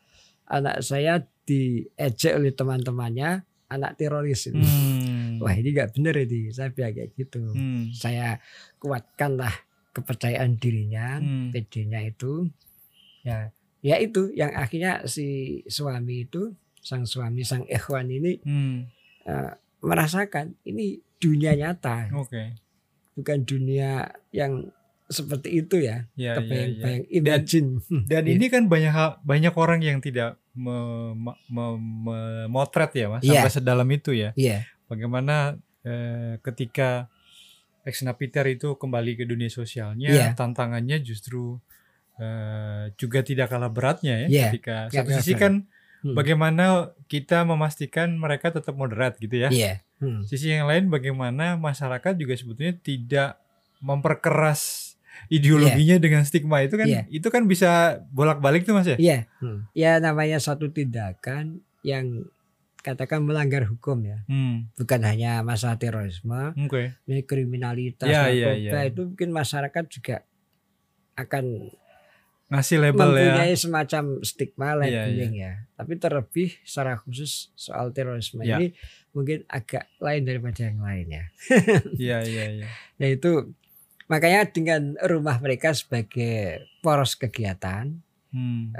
anak 0.45 0.81
saya 0.81 1.23
diejek 1.43 2.33
oleh 2.33 2.51
teman-temannya 2.51 3.43
anak 3.67 3.95
teroris 3.95 4.47
itu. 4.47 4.57
Hmm. 4.57 5.37
Wah 5.37 5.53
ini 5.53 5.69
nggak 5.69 5.91
benar 5.93 6.15
ini. 6.17 6.49
Saya 6.49 6.71
bilang 6.71 6.91
kayak 6.91 7.11
gitu. 7.13 7.43
Hmm. 7.51 7.91
Saya 7.91 8.39
kuatkanlah 8.79 9.53
kepercayaan 9.91 10.55
dirinya, 10.55 11.19
Hmm. 11.19 11.51
PD-nya 11.51 11.99
itu. 12.05 12.47
Ya, 13.27 13.39
ya 13.83 13.95
itu 13.99 14.31
yang 14.31 14.51
akhirnya 14.53 15.03
si 15.03 15.27
suami 15.65 16.23
itu, 16.23 16.55
sang 16.79 17.03
suami, 17.03 17.43
sang 17.43 17.67
ikhwan 17.67 18.07
ini 18.07 18.39
Hmm. 18.41 18.87
eh, 19.21 19.51
merasakan 19.79 20.55
ini 20.63 20.97
dunia 21.17 21.53
nyata, 21.53 22.07
Oke. 22.13 22.55
bukan 23.13 23.43
dunia 23.43 24.05
yang 24.31 24.71
seperti 25.05 25.49
itu 25.57 25.79
ya. 25.79 26.03
Ya, 26.13 26.15
ya, 26.15 26.23
ya. 26.25 26.33
kebayang-bayang 26.37 27.03
imagine 27.09 27.67
Dan 28.11 28.23
Iya. 28.23 28.31
ini 28.35 28.45
kan 28.47 28.63
banyak 28.65 28.91
hal- 28.91 29.19
banyak 29.21 29.53
orang 29.53 29.79
yang 29.79 29.99
tidak 29.99 30.35
me- 30.51 31.13
me- 31.13 31.39
me- 31.47 31.79
memotret 32.03 32.91
ya 32.93 33.07
mas 33.09 33.21
Iya. 33.21 33.43
sampai 33.43 33.53
sedalam 33.53 33.89
itu 33.89 34.11
ya. 34.11 34.31
iya 34.33 34.63
Bagaimana 34.85 35.55
eh, 35.81 36.39
ketika 36.41 37.07
ex 37.81 38.03
napiter 38.03 38.43
itu 38.47 38.75
kembali 38.75 39.15
ke 39.15 39.23
dunia 39.23 39.47
sosialnya, 39.47 40.07
Iya. 40.07 40.27
tantangannya 40.33 40.99
justru 40.99 41.63
eh, 42.17 42.83
juga 42.95 43.21
tidak 43.21 43.47
kalah 43.47 43.69
beratnya 43.69 44.25
ya. 44.25 44.27
Iya, 44.27 44.45
Ketika 44.49 44.75
tidak 44.87 44.93
satu 44.93 45.09
kalah 45.09 45.17
sisi 45.19 45.33
kan 45.35 45.53
Hmm. 45.97 46.13
bagaimana 46.13 46.65
kita 47.05 47.41
memastikan 47.41 48.13
mereka 48.13 48.49
tetap 48.49 48.73
moderat 48.73 49.17
gitu 49.17 49.33
ya. 49.35 49.49
iya 49.49 49.73
Hmm. 49.97 50.21
Sisi 50.21 50.53
yang 50.53 50.69
lain 50.69 50.93
bagaimana 50.93 51.57
masyarakat 51.57 52.13
juga 52.13 52.37
sebetulnya 52.37 52.77
tidak 52.77 53.41
memperkeras 53.81 54.93
ideologinya 55.27 55.97
dengan 55.97 56.21
stigma 56.21 56.61
itu 56.61 56.77
kan 56.77 56.85
Iya. 56.85 57.01
itu 57.09 57.25
kan 57.27 57.45
bisa 57.45 57.97
bolak-balik 58.07 58.61
tuh 58.61 58.77
Mas 58.77 58.85
ya? 58.85 58.97
iya 58.97 59.19
Hmm. 59.41 59.65
ya 59.73 59.97
namanya 59.97 60.37
satu 60.37 60.69
tindakan 60.69 61.65
yang 61.81 62.29
katakan 62.77 63.19
melanggar 63.19 63.65
hukum 63.65 64.05
ya 64.05 64.21
Hmm, 64.25 64.69
bukan 64.77 65.01
hanya 65.01 65.41
masalah 65.41 65.75
terorisme 65.75 66.53
ini 67.03 67.25
kriminalitas 67.25 68.05
Iya, 68.05 68.29
iya, 68.29 68.47
narkoba 68.53 68.77
iya. 68.77 68.87
itu 68.87 69.01
mungkin 69.03 69.29
masyarakat 69.33 69.83
juga 69.89 70.17
akan 71.15 71.45
Ngasih 72.47 72.79
label 72.79 73.09
ya. 73.11 73.35
mempunyai 73.35 73.53
semacam 73.53 74.03
stigma 74.21 74.79
Iya, 74.79 75.03
labeling 75.03 75.35
ya 75.35 75.53
tapi 75.73 75.93
terlebih 75.95 76.49
secara 76.63 76.95
khusus 76.95 77.51
soal 77.53 77.91
terorisme 77.91 78.41
Iya. 78.41 78.57
ini 78.57 78.67
mungkin 79.11 79.43
agak 79.47 79.91
lain 79.97 80.23
daripada 80.23 80.59
yang 80.63 80.79
lain 80.79 81.07
ya 81.09 81.25
Iya, 81.99 82.17
iya, 82.23 82.45
iya. 82.53 82.67
yaitu 82.97 83.51
makanya 84.05 84.47
dengan 84.47 84.95
rumah 85.01 85.37
mereka 85.37 85.71
sebagai 85.71 86.63
poros 86.79 87.13
kegiatan 87.13 87.99
Hmm. 88.27 88.75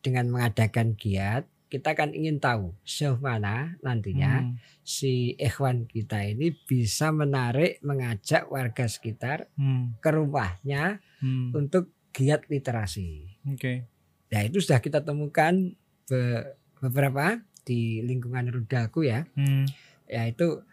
dengan 0.00 0.26
mengadakan 0.28 0.94
giat 0.94 1.42
kita 1.66 1.92
kan 1.92 2.10
ingin 2.10 2.38
tahu 2.38 2.70
sejauh 2.82 3.18
mana 3.18 3.74
nantinya 3.80 4.42
Hmm. 4.42 4.54
si 4.80 5.34
ikhwan 5.34 5.82
kita 5.84 6.22
ini 6.24 6.54
bisa 6.62 7.10
menarik 7.10 7.78
mengajak 7.80 8.46
warga 8.46 8.86
sekitar 8.86 9.50
Hmm. 9.54 9.98
ke 9.98 10.08
rumahnya 10.08 11.02
Hmm. 11.18 11.50
untuk 11.52 11.90
giat 12.16 12.48
literasi. 12.48 13.28
Oke. 13.46 13.84
Nah 14.26 14.40
itu 14.42 14.58
sudah 14.58 14.80
kita 14.80 15.04
temukan 15.04 15.76
be- 16.08 16.44
beberapa 16.78 17.44
di 17.62 18.00
lingkungan 18.00 18.48
rudalku 18.48 19.04
ya, 19.04 19.28
Hmm. 19.34 19.68
yaitu 20.06 20.64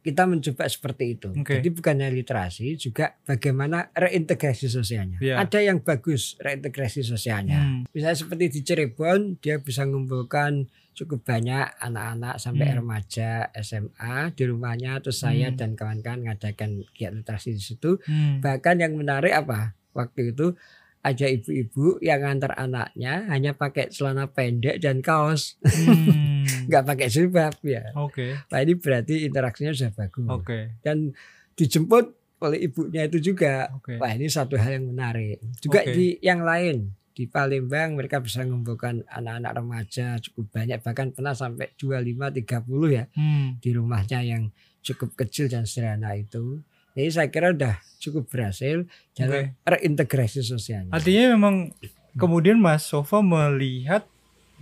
kita 0.00 0.28
mencoba 0.28 0.68
seperti 0.68 1.16
itu. 1.16 1.32
Oke. 1.32 1.56
Jadi 1.56 1.68
bukan 1.72 1.96
hanya 1.96 2.12
literasi, 2.12 2.76
juga 2.76 3.16
bagaimana 3.24 3.88
reintegrasi 3.90 4.68
sosialnya. 4.68 5.16
Iya. 5.16 5.40
Ada 5.40 5.64
yang 5.64 5.80
bagus 5.80 6.36
reintegrasi 6.36 7.00
sosialnya. 7.00 7.56
Hmm. 7.56 7.80
Misalnya 7.88 8.18
seperti 8.18 8.52
di 8.52 8.60
Cirebon, 8.60 9.40
dia 9.40 9.56
bisa 9.56 9.88
mengumpulkan 9.88 10.68
cukup 10.92 11.24
banyak 11.24 11.80
anak-anak 11.80 12.36
sampai 12.36 12.68
Hmm. 12.68 12.76
remaja 12.78 13.30
SMA 13.54 14.30
di 14.30 14.44
rumahnya, 14.44 15.00
terus 15.00 15.18
saya 15.18 15.48
Hmm. 15.48 15.56
dan 15.56 15.70
kawan-kawan 15.72 16.20
ngadakan 16.22 16.84
giat 16.92 17.16
literasi 17.16 17.56
di 17.56 17.62
situ. 17.64 17.96
Hmm. 18.04 18.44
Bahkan 18.44 18.84
yang 18.84 18.92
menarik 18.94 19.32
apa? 19.32 19.72
Waktu 19.94 20.34
itu 20.34 20.52
ada 21.00 21.26
ibu-ibu 21.28 22.00
yang 22.00 22.20
ngantar 22.20 22.56
anaknya 22.56 23.28
hanya 23.28 23.52
pakai 23.52 23.88
celana 23.88 24.24
pendek 24.26 24.80
dan 24.80 25.00
kaos, 25.00 25.60
Hmm. 25.60 26.42
nggak 26.68 26.84
pakai 26.84 27.08
jilbab 27.08 27.54
ya. 27.62 27.92
Oke. 27.94 28.36
Nah 28.48 28.58
ini 28.58 28.72
berarti 28.74 29.22
interaksinya 29.22 29.70
sudah 29.70 29.92
bagus. 29.92 30.28
Oke. 30.28 30.80
Dan 30.80 31.12
dijemput 31.54 32.06
oleh 32.40 32.58
ibunya 32.62 33.04
itu 33.04 33.20
juga. 33.22 33.68
Oke. 33.72 33.96
Wah 33.96 34.10
ini 34.10 34.26
satu 34.26 34.56
hal 34.56 34.76
yang 34.76 34.88
menarik. 34.88 35.40
Juga 35.60 35.80
Oke. 35.80 35.92
di 35.92 36.06
yang 36.20 36.40
lain 36.40 36.88
di 37.14 37.30
Palembang 37.30 37.94
mereka 37.94 38.18
bisa 38.18 38.42
mengumpulkan 38.42 39.06
anak-anak 39.06 39.52
remaja 39.54 40.18
cukup 40.18 40.50
banyak 40.50 40.82
bahkan 40.82 41.14
pernah 41.14 41.30
sampai 41.30 41.70
25 41.78 42.34
30 42.34 42.90
ya 42.90 43.04
Hmm. 43.14 43.54
di 43.62 43.70
rumahnya 43.70 44.18
yang 44.20 44.50
cukup 44.80 45.14
kecil 45.14 45.46
dan 45.46 45.62
sederhana 45.62 46.16
itu. 46.16 46.58
Jadi 46.94 47.08
saya 47.10 47.28
kira 47.28 47.50
udah 47.50 47.74
cukup 47.98 48.30
berhasil 48.30 48.86
dalam 49.12 49.50
reintegrasi 49.66 50.46
sosialnya. 50.46 50.94
Artinya 50.94 51.34
memang 51.34 51.74
kemudian 52.14 52.56
Mas 52.56 52.86
Sofa 52.86 53.18
melihat 53.18 54.06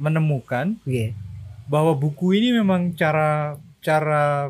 menemukan 0.00 0.80
Iya. 0.88 1.12
bahwa 1.68 1.92
buku 1.92 2.40
ini 2.40 2.56
memang 2.56 2.96
cara 2.96 3.60
cara 3.84 4.48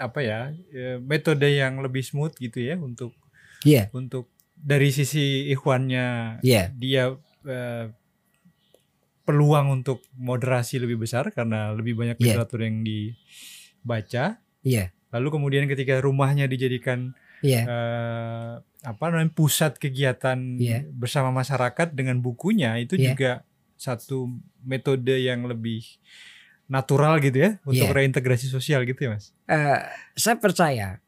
apa 0.00 0.20
ya 0.24 0.48
eh, 0.72 0.96
metode 0.96 1.44
yang 1.44 1.84
lebih 1.84 2.00
smooth 2.00 2.32
gitu 2.40 2.64
ya 2.64 2.80
untuk 2.80 3.12
Iya. 3.60 3.92
untuk 3.92 4.32
dari 4.56 4.88
sisi 4.88 5.52
ikhwannya 5.52 6.40
Iya. 6.40 6.72
dia 6.72 7.04
eh, 7.44 7.92
peluang 9.22 9.76
untuk 9.76 10.00
moderasi 10.16 10.80
lebih 10.80 11.04
besar 11.04 11.28
karena 11.30 11.70
lebih 11.76 11.92
banyak 11.94 12.16
Iya. 12.16 12.24
literatur 12.40 12.60
yang 12.64 12.80
dibaca 12.80 14.40
Iya. 14.64 14.84
Lalu 15.10 15.28
kemudian 15.30 15.64
ketika 15.66 15.98
rumahnya 15.98 16.46
dijadikan 16.46 17.14
Iya. 17.40 17.64
eh, 17.64 18.52
apa 18.82 19.04
namanya 19.06 19.32
pusat 19.32 19.76
kegiatan 19.76 20.36
Iya. 20.56 20.84
bersama 20.88 21.32
masyarakat 21.32 21.90
dengan 21.90 22.18
bukunya 22.18 22.76
itu 22.76 22.94
Iya. 22.94 23.06
juga 23.10 23.32
satu 23.74 24.28
metode 24.60 25.16
yang 25.16 25.44
lebih 25.44 25.80
natural 26.66 27.18
gitu 27.18 27.38
ya 27.40 27.50
untuk 27.62 27.88
Iya. 27.88 27.96
reintegrasi 27.96 28.46
sosial 28.46 28.84
gitu 28.84 29.02
ya 29.02 29.10
mas. 29.10 29.32
Eh, 29.44 29.78
saya 30.14 30.36
percaya 30.36 31.00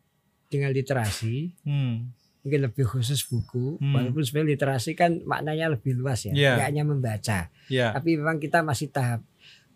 dengan 0.49 0.73
literasi 0.73 1.55
Hmm. 1.63 2.11
mungkin 2.43 2.61
lebih 2.67 2.85
khusus 2.85 3.23
buku 3.23 3.79
Hmm. 3.79 3.95
walaupun 3.95 4.21
sebenarnya 4.21 4.57
literasi 4.57 4.93
kan 4.93 5.23
maknanya 5.23 5.71
lebih 5.71 5.95
luas 5.95 6.27
ya 6.27 6.35
nggak 6.35 6.67
hanya 6.67 6.83
membaca 6.83 7.39
Ya 7.69 7.95
tapi 7.95 8.19
memang 8.19 8.37
kita 8.37 8.61
masih 8.61 8.91
tahap 8.91 9.23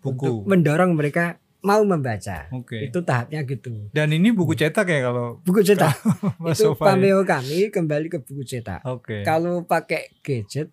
buku. 0.01 0.11
untuk 0.11 0.51
mendorong 0.51 0.93
mereka 0.93 1.39
mau 1.67 1.83
membaca 1.83 2.47
Oke. 2.49 2.87
itu 2.87 2.99
tahapnya 3.01 3.43
gitu 3.43 3.91
Dan 3.91 4.09
ini 4.09 4.31
buku 4.31 4.55
cetak 4.55 4.87
ya 4.87 4.99
kalau 5.05 5.43
buku 5.43 5.61
cetak 5.61 5.91
itu 6.47 6.63
ya? 6.65 6.79
pameo 6.79 7.21
kami 7.23 7.69
kembali 7.69 8.07
ke 8.09 8.19
buku 8.21 8.43
cetak 8.43 8.87
Oke. 8.87 9.21
kalau 9.21 9.61
pakai 9.63 10.15
gadget 10.21 10.71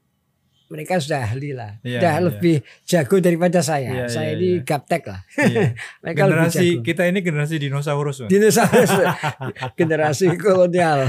mereka 0.65 0.97
sudah 0.97 1.21
ahli 1.23 1.53
lah 1.53 1.77
Iya, 1.81 1.97
sudah 1.97 2.13
iya. 2.13 2.23
lebih 2.23 2.55
jago 2.83 3.15
daripada 3.19 3.59
saya 3.59 3.89
Iya, 3.91 4.05
saya 4.07 4.29
iya, 4.31 4.35
ini 4.35 4.49
iya. 4.51 4.63
gaptek 4.63 5.03
lah 5.05 5.21
Iya. 5.35 5.61
mereka 6.01 6.19
lebih 6.19 6.29
Generasi 6.31 6.65
jago 6.67 6.81
kita 6.83 7.01
ini 7.03 7.19
generasi 7.19 7.55
dinosaurus 7.59 8.17
mas. 8.21 8.29
dinosaurus 8.29 8.91
generasi 9.79 10.27
kolonial 10.35 10.99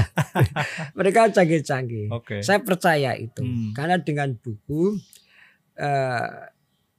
mereka 0.93 1.29
canggih-canggih 1.31 2.09
Oke. 2.09 2.41
saya 2.41 2.59
percaya 2.59 3.13
itu 3.15 3.41
Hmm. 3.41 3.69
karena 3.71 3.97
dengan 3.97 4.33
buku 4.33 4.97
eh, 5.75 6.29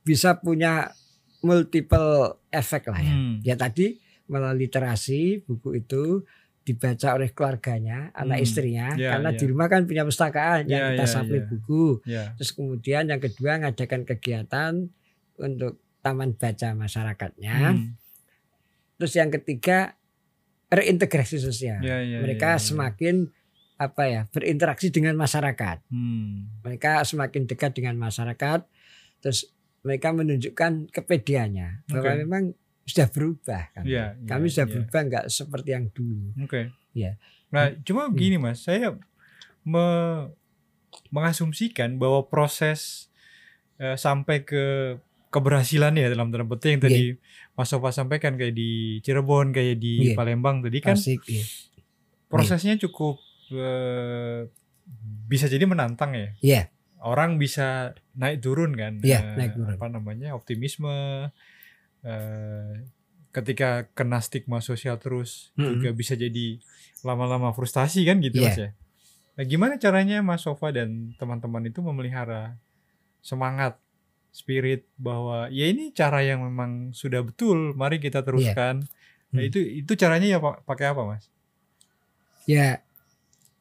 bisa 0.02 0.34
punya 0.36 0.90
multiple 1.46 2.10
efek 2.50 2.90
lah 2.90 2.98
ya 2.98 3.14
Hmm. 3.14 3.38
ya 3.40 3.54
tadi 3.54 3.96
melalui 4.26 4.66
literasi 4.66 5.46
buku 5.46 5.78
itu 5.78 6.26
dibaca 6.66 7.14
oleh 7.14 7.30
keluarganya 7.30 8.10
anak 8.10 8.42
Hmm. 8.42 8.46
istrinya 8.46 8.88
Ya, 8.98 9.14
karena 9.14 9.30
ya. 9.30 9.38
di 9.38 9.44
rumah 9.46 9.70
kan 9.70 9.86
punya 9.86 10.02
pustakaan 10.02 10.66
yang 10.66 10.82
Ya, 10.82 10.86
kita 10.98 11.06
ya, 11.06 11.12
supply 11.14 11.38
ya. 11.38 11.46
buku 11.46 11.84
Ya. 12.02 12.24
terus 12.34 12.50
kemudian 12.50 13.06
yang 13.06 13.22
kedua 13.22 13.62
ngadakan 13.62 14.02
kegiatan 14.02 14.90
untuk 15.38 15.78
taman 16.02 16.34
baca 16.34 16.74
masyarakatnya 16.74 17.54
Hmm. 17.72 17.94
terus 18.98 19.14
yang 19.14 19.30
ketiga 19.30 19.94
reintegrasi 20.66 21.38
sosial 21.38 21.78
ya, 21.78 22.02
ya, 22.02 22.18
mereka 22.18 22.58
ya. 22.58 22.60
semakin 22.60 23.30
apa 23.76 24.02
ya 24.08 24.20
berinteraksi 24.26 24.90
dengan 24.90 25.14
masyarakat 25.14 25.86
Hmm. 25.86 26.50
mereka 26.66 27.04
semakin 27.04 27.46
dekat 27.46 27.76
dengan 27.76 27.94
masyarakat 27.94 28.66
terus 29.20 29.52
mereka 29.86 30.10
menunjukkan 30.10 30.90
kepediannya 30.90 31.86
bahwa 31.86 32.10
Oke. 32.10 32.20
memang 32.20 32.42
sudah 32.82 33.06
berubah 33.06 33.62
kan 33.70 33.82
Iya, 33.82 34.14
iya, 34.14 34.26
kami 34.26 34.46
sudah 34.46 34.66
iya. 34.66 34.72
berubah 34.72 35.00
nggak 35.04 35.24
seperti 35.28 35.68
yang 35.70 35.86
dulu 35.88 36.34
Oke. 36.40 36.74
Iya. 36.90 37.14
Nah, 37.48 37.70
cuma 37.80 38.02
Hmm. 38.04 38.14
gini 38.14 38.36
Mas, 38.36 38.60
saya 38.60 38.98
me- 39.62 40.34
mengasumsikan 41.08 41.96
bahwa 41.96 42.26
proses 42.26 43.08
eh, 43.76 43.94
sampai 43.94 44.40
ke 44.40 44.96
keberhasilan 45.28 45.92
ya 45.92 46.08
dalam 46.08 46.32
tanda 46.32 46.48
petik 46.48 46.70
yang 46.72 46.82
tadi 46.82 47.02
Mas 47.52 47.68
Sofa 47.68 47.92
sampaikan 47.92 48.34
kayak 48.34 48.52
di 48.52 48.98
Cirebon, 49.00 49.52
kayak 49.52 49.76
di 49.76 50.10
Iya. 50.10 50.16
Palembang 50.16 50.64
tadi 50.64 50.78
kan 50.80 50.96
Asik, 50.96 51.20
iya. 51.28 51.44
prosesnya 52.26 52.74
cukup 52.78 53.20
eh, 53.52 54.48
bisa 55.26 55.44
jadi 55.44 55.62
menantang 55.62 56.16
ya. 56.16 56.28
Iya. 56.40 56.62
Orang 56.98 57.36
bisa 57.36 57.92
naik 58.16 58.40
turun 58.40 58.72
kan. 58.72 58.98
Iya, 59.00 59.20
eh, 59.22 59.36
naik 59.36 59.52
turun. 59.54 59.76
Apa 59.76 59.86
namanya? 59.88 60.32
optimisme 60.32 60.90
eh, 62.02 62.72
ketika 63.30 63.84
kena 63.92 64.24
stigma 64.24 64.64
sosial 64.64 64.96
terus 64.96 65.52
Mm-mm. 65.54 65.76
juga 65.76 65.92
bisa 65.92 66.16
jadi 66.16 66.56
lama-lama 67.04 67.52
frustasi 67.52 68.02
kan 68.08 68.18
gitu 68.24 68.40
Iya. 68.40 68.48
Mas 68.48 68.58
ya. 68.58 68.70
Nah, 69.36 69.44
gimana 69.44 69.74
caranya 69.76 70.24
Mas 70.24 70.40
Sofa 70.42 70.72
dan 70.72 71.12
teman-teman 71.20 71.68
itu 71.68 71.84
memelihara 71.84 72.56
semangat 73.20 73.76
spirit 74.32 74.88
bahwa 74.96 75.52
ya 75.52 75.68
ini 75.68 75.92
cara 75.92 76.24
yang 76.24 76.40
memang 76.40 76.96
sudah 76.96 77.20
betul, 77.20 77.76
mari 77.76 78.00
kita 78.00 78.24
teruskan. 78.24 78.80
Nah, 79.32 79.42
Hmm. 79.44 79.48
itu 79.52 79.60
itu 79.60 79.92
caranya 79.98 80.24
ya 80.24 80.38
Pak 80.40 80.64
pakai 80.64 80.88
apa, 80.88 81.04
Mas? 81.04 81.28
Ya 82.48 82.80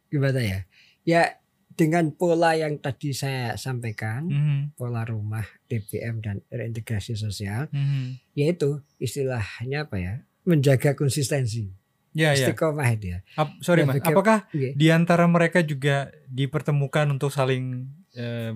gimana 0.08 0.40
ya? 0.40 0.60
Ya 1.04 1.42
dengan 1.76 2.08
pola 2.16 2.56
yang 2.56 2.80
tadi 2.80 3.12
saya 3.12 3.60
sampaikan, 3.60 4.32
Mhm, 4.32 4.60
pola 4.80 5.04
rumah, 5.04 5.44
TPM 5.68 6.24
dan 6.24 6.40
reintegrasi 6.48 7.20
sosial, 7.20 7.68
mhm. 7.70 8.16
yaitu 8.34 8.80
istilahnya 8.98 9.86
apa 9.86 9.96
ya? 10.00 10.14
Menjaga 10.48 10.96
konsistensi. 10.96 11.68
Ya, 12.16 12.32
ya. 12.32 12.48
Istiqomah 12.48 12.96
ya. 12.96 13.20
Ap- 13.36 13.60
sorry 13.60 13.84
Ya, 13.84 13.92
Mas, 13.92 14.00
apakah 14.00 14.48
Iya. 14.56 14.72
di 14.72 14.88
antara 14.88 15.28
mereka 15.28 15.60
juga 15.60 16.08
dipertemukan 16.32 17.12
untuk 17.12 17.28
saling 17.30 17.92
eh, 18.16 18.56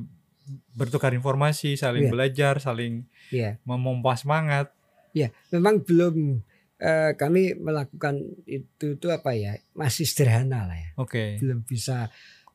bertukar 0.71 1.12
informasi, 1.12 1.75
saling 1.75 2.08
Iya. 2.08 2.12
belajar, 2.15 2.53
saling 2.63 3.03
Iya. 3.27 3.60
memompa 3.67 4.15
semangat? 4.15 4.71
Ya, 5.12 5.36
memang 5.51 5.84
belum 5.84 6.39
eh, 6.79 7.12
kami 7.19 7.60
melakukan 7.60 8.23
itu 8.47 8.95
itu 8.95 9.08
apa 9.12 9.36
ya? 9.36 9.60
Masih 9.75 10.08
sederhana 10.08 10.63
lah 10.63 10.79
ya. 10.79 10.89
Oke. 10.95 11.36
Belum 11.43 11.60
bisa 11.67 12.08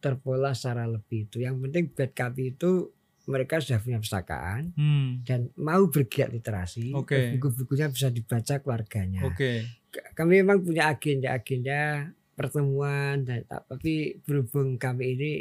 terpola 0.05 0.53
secara 0.53 0.85
lebih 0.85 1.25
itu. 1.25 1.41
Yang 1.41 1.57
penting 1.63 1.85
buat 1.91 2.13
kami 2.13 2.53
itu 2.53 2.93
mereka 3.25 3.57
sudah 3.57 3.81
punya 3.81 3.97
perpustakaan 3.97 4.63
Hmm. 4.73 5.25
dan 5.25 5.49
mau 5.57 5.89
bergiat 5.89 6.29
literasi. 6.29 6.93
Oke. 6.93 7.33
Buku-bukunya 7.33 7.89
bisa 7.89 8.09
dibaca 8.09 8.61
keluarganya. 8.61 9.25
Oke. 9.25 9.65
K- 9.89 10.13
Kami 10.13 10.45
memang 10.45 10.61
punya 10.61 10.93
agenda-agenda 10.93 12.13
pertemuan 12.35 13.25
dan 13.25 13.49
tapi 13.49 14.21
berhubung 14.21 14.77
kami 14.77 15.17
ini 15.17 15.33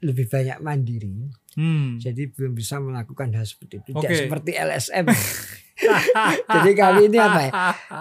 lebih 0.00 0.26
banyak 0.26 0.58
mandiri, 0.58 1.28
Hmm. 1.52 2.00
jadi 2.00 2.32
belum 2.32 2.56
bisa 2.56 2.80
melakukan 2.80 3.30
hal 3.30 3.44
seperti 3.44 3.78
itu. 3.78 3.92
Tidak 3.92 4.00
Oke. 4.02 4.16
seperti 4.16 4.50
LSM. 4.56 5.04
Jadi 6.46 6.70
kami 6.74 7.08
ini 7.08 7.16
apa 7.16 7.40
ya? 7.40 7.50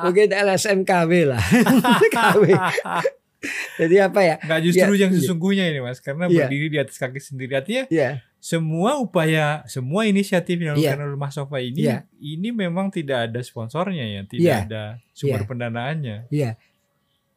Mungkin 0.03 0.31
LSM 0.31 0.83
KW 0.83 1.11
lah. 1.27 1.43
KW. 2.15 2.43
Jadi 3.81 3.95
apa 3.97 4.19
ya? 4.19 4.35
Nggak 4.43 4.61
justru 4.67 4.93
Ya, 4.93 5.01
yang 5.07 5.11
iya. 5.11 5.17
sesungguhnya 5.19 5.65
ini 5.71 5.79
mas, 5.79 5.99
karena 5.99 6.27
Iya. 6.27 6.45
berdiri 6.45 6.67
di 6.67 6.79
atas 6.79 6.99
kaki 6.99 7.19
sendiri. 7.19 7.55
Artinya 7.55 7.83
Ya, 7.87 8.19
semua 8.35 8.99
upaya, 8.99 9.63
semua 9.65 10.03
inisiatif 10.03 10.59
yang 10.59 10.75
Iya. 10.75 10.95
dilakukan 10.95 11.07
oleh 11.07 11.19
Mas 11.19 11.33
Sofa 11.33 11.57
ini, 11.59 11.87
Iya. 11.87 12.03
ini 12.19 12.51
memang 12.51 12.91
tidak 12.91 13.31
ada 13.31 13.39
sponsornya 13.39 14.03
ya, 14.03 14.21
tidak 14.23 14.43
Iya. 14.43 14.57
ada 14.67 14.83
sumber 15.11 15.41
Iya. 15.41 15.47
pendanaannya. 15.47 16.17
ya. 16.29 16.51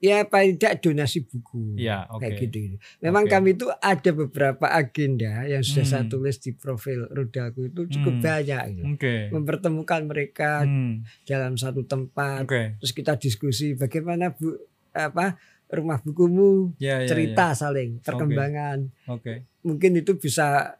Ya 0.02 0.26
paling 0.26 0.58
tidak 0.58 0.82
donasi 0.82 1.22
buku. 1.22 1.78
Ya, 1.78 2.10
oke. 2.10 2.26
Kayak 2.26 2.50
gitu. 2.50 2.74
Memang 2.98 3.22
Oke. 3.22 3.38
kami 3.38 3.54
itu 3.54 3.70
ada 3.70 4.10
beberapa 4.10 4.66
agenda 4.66 5.46
yang 5.46 5.62
sudah 5.62 5.86
saya 5.86 6.02
Hmm. 6.02 6.10
tulis 6.10 6.42
di 6.42 6.50
profil 6.50 7.06
rudalku 7.06 7.70
itu 7.70 7.86
cukup 7.86 8.18
Hmm. 8.18 8.24
banyak 8.26 8.62
gitu. 8.74 8.98
Oke. 8.98 9.14
Mempertemukan 9.30 10.02
mereka 10.02 10.66
Hmm. 10.66 11.06
dalam 11.22 11.54
satu 11.54 11.86
tempat 11.86 12.42
Oke. 12.42 12.82
terus 12.82 12.90
kita 12.90 13.14
diskusi 13.14 13.78
bagaimana 13.78 14.34
bu 14.34 14.58
apa 14.90 15.38
rumah 15.72 15.98
bukumu 15.98 16.76
Ya, 16.76 17.00
ya, 17.00 17.08
cerita 17.08 17.52
saling 17.52 17.98
perkembangan 18.00 18.78
ya. 18.84 19.08
Oke. 19.10 19.48
mungkin 19.62 19.96
itu 19.96 20.14
bisa 20.14 20.76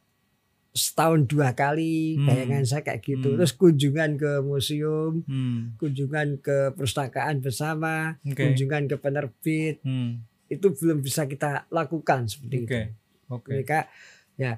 setahun 0.72 1.24
dua 1.26 1.52
kali 1.52 2.16
Hmm. 2.16 2.24
bayangan 2.24 2.64
saya 2.64 2.81
kayak 2.83 3.00
gitu 3.02 3.28
Hmm. 3.28 3.37
terus 3.37 3.52
kunjungan 3.52 4.16
ke 4.16 4.40
museum 4.40 5.20
Hmm. 5.22 5.76
kunjungan 5.76 6.40
ke 6.40 6.72
perpustakaan 6.72 7.40
bersama 7.40 8.16
Oke. 8.22 8.40
kunjungan 8.40 8.87
ke 8.87 8.96
penerbit 8.96 9.81
Hmm. 9.81 10.24
itu 10.46 10.66
belum 10.72 11.00
bisa 11.00 11.24
kita 11.24 11.68
lakukan 11.68 12.24
seperti 12.24 12.57
Oke. 12.59 12.64
itu 12.64 12.81
Oke. 13.28 13.48
mereka 13.50 13.78
ya 14.35 14.57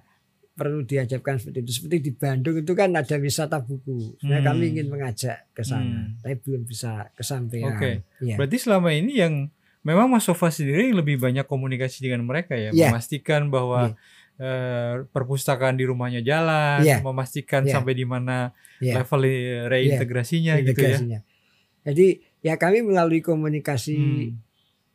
perlu 0.55 0.87
diajarkan 0.87 1.35
seperti 1.37 1.59
itu 1.61 1.73
seperti 1.75 1.97
di 2.01 2.13
Bandung 2.13 2.55
itu 2.57 2.73
kan 2.73 2.95
ada 2.95 3.17
wisata 3.19 3.59
buku 3.59 4.15
Hmm. 4.17 4.39
kami 4.41 4.71
ingin 4.71 4.87
mengajak 4.87 5.51
ke 5.51 5.67
sana 5.67 5.83
Hmm. 5.83 6.09
tapi 6.21 6.39
belum 6.41 6.63
bisa 6.63 7.11
kesampaian 7.13 7.75
Oke. 7.75 8.07
Iya. 8.19 8.39
Berarti 8.39 8.57
selama 8.57 8.91
ini 8.91 9.19
yang 9.19 9.51
memang 9.85 10.09
Mas 10.09 10.25
Sofa 10.25 10.49
sendiri 10.49 10.91
lebih 10.91 11.21
banyak 11.21 11.45
komunikasi 11.45 12.01
dengan 12.03 12.25
mereka 12.25 12.57
ya, 12.57 12.73
Iya. 12.73 12.91
memastikan 12.91 13.49
bahwa 13.49 13.95
eh, 14.35 15.07
perpustakaan 15.15 15.79
di 15.79 15.87
rumahnya 15.87 16.19
jalan, 16.19 16.83
Iya. 16.83 16.99
memastikan 17.07 17.63
Iya. 17.63 17.79
sampai 17.79 17.95
di 17.95 18.03
mana 18.03 18.51
Iya. 18.83 18.99
level 18.99 19.23
reintegrasinya 19.71 20.59
gitu 20.59 20.83
ya. 20.83 21.23
Jadi 21.87 22.07
ya 22.43 22.59
kami 22.59 22.83
melalui 22.83 23.23
komunikasi 23.23 23.95
Hmm. 23.95 24.43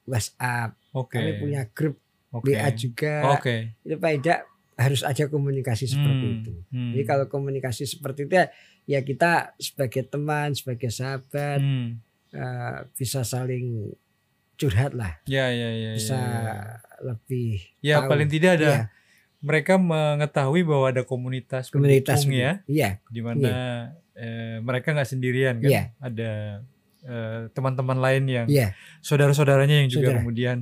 WhatsApp, 0.04 0.76
Oke. 0.92 1.16
kami 1.16 1.32
punya 1.40 1.62
grup 1.72 1.96
Oke. 2.36 2.52
WA 2.52 2.68
juga. 2.76 3.40
Oke. 3.40 3.80
Itu 3.80 3.96
tidak 3.96 4.44
harus 4.76 5.02
ada 5.08 5.24
komunikasi 5.32 5.88
seperti 5.88 6.26
Hmm. 6.26 6.36
itu. 6.44 6.54
Hmm. 6.76 6.92
Jadi 6.92 7.04
kalau 7.08 7.26
komunikasi 7.32 7.88
seperti 7.88 8.28
itu 8.28 8.34
ya, 8.36 8.46
ya 8.88 9.00
kita 9.02 9.56
sebagai 9.56 10.04
teman, 10.04 10.52
sebagai 10.52 10.92
sahabat 10.92 11.64
Hmm. 11.64 12.04
eh, 12.30 12.78
bisa 12.92 13.24
saling 13.24 13.88
curhat 14.60 14.92
lah, 14.92 15.16
Ya 15.24 15.48
ya 15.50 15.70
ya. 15.72 15.92
bisa 15.96 16.20
ya, 16.20 16.56
lebih 17.00 17.64
ya. 17.80 17.96
Ya, 17.96 17.96
tahu. 18.04 18.10
paling 18.12 18.28
tidak 18.28 18.52
ada 18.60 18.68
Iya, 18.68 18.80
mereka 19.40 19.80
mengetahui 19.80 20.68
bahwa 20.68 20.86
ada 20.92 21.04
komunitas 21.08 21.72
komunitas 21.72 22.28
ya, 22.28 22.60
Iya, 22.68 23.00
di 23.08 23.22
mana 23.24 23.50
eh, 24.14 24.60
mereka 24.60 24.92
nggak 24.92 25.08
sendirian 25.08 25.64
kan, 25.64 25.72
Iya. 25.72 25.84
ada 25.98 26.32
eh, 27.00 27.42
teman-teman 27.56 27.96
lain 27.98 28.24
yang 28.28 28.48
iya, 28.52 28.76
saudara-saudaranya 29.00 29.80
yang 29.80 29.90
juga 29.90 30.12
Saudara. 30.12 30.20
kemudian 30.20 30.58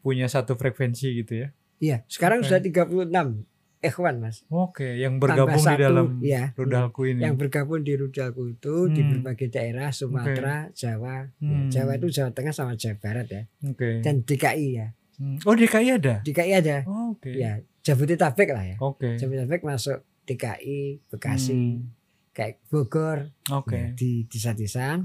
punya 0.00 0.30
satu 0.30 0.54
frekuensi 0.54 1.18
gitu 1.18 1.44
ya. 1.44 1.48
iya. 1.76 1.96
Sekarang 2.06 2.46
sudah 2.46 2.62
36 2.62 3.42
ikhwan 3.80 4.20
Mas. 4.20 4.44
Oke, 4.46 4.94
yang 4.94 5.16
Tambah 5.16 5.32
bergabung 5.48 5.56
di 5.58 5.66
satu, 5.66 5.80
dalam 5.80 6.06
ya. 6.20 6.52
rudalku 6.52 7.00
ini. 7.04 7.20
yang 7.20 7.34
bergabung 7.34 7.80
di 7.80 7.92
Rudalku 7.94 8.42
itu 8.50 8.74
di 8.86 9.00
Hmm. 9.00 9.10
berbagai 9.10 9.48
daerah 9.48 9.88
Sumatera, 9.88 10.68
Jawa, 10.70 11.26
ya, 11.34 11.40
Hmm. 11.40 11.68
Jawa 11.68 11.92
itu 11.96 12.08
Jawa 12.10 12.30
Tengah 12.30 12.52
sama 12.52 12.72
Jawa 12.74 12.96
Barat 12.96 13.26
ya, 13.26 13.42
Oke. 13.64 14.00
dan 14.00 14.20
DKI 14.20 14.68
ya, 14.74 14.88
Hmm. 15.16 15.36
Oh, 15.42 15.52
DKI 15.52 15.88
ada. 15.92 16.14
DKI 16.20 16.52
ada, 16.54 16.76
Oh, 16.84 17.12
Oke. 17.12 17.32
ya 17.32 17.56
Jabodetabek 17.80 18.48
lah 18.50 18.64
ya, 18.66 18.76
Oke. 18.78 19.16
Jabodetabek 19.16 19.60
masuk 19.62 19.98
DKI, 20.22 21.00
Bekasi, 21.08 21.80
Hmm. 21.80 21.88
kayak 22.30 22.60
Bogor, 22.66 23.32
Oke. 23.50 23.74
ya, 23.74 23.84
di 23.92 24.24
desa-desa, 24.24 25.00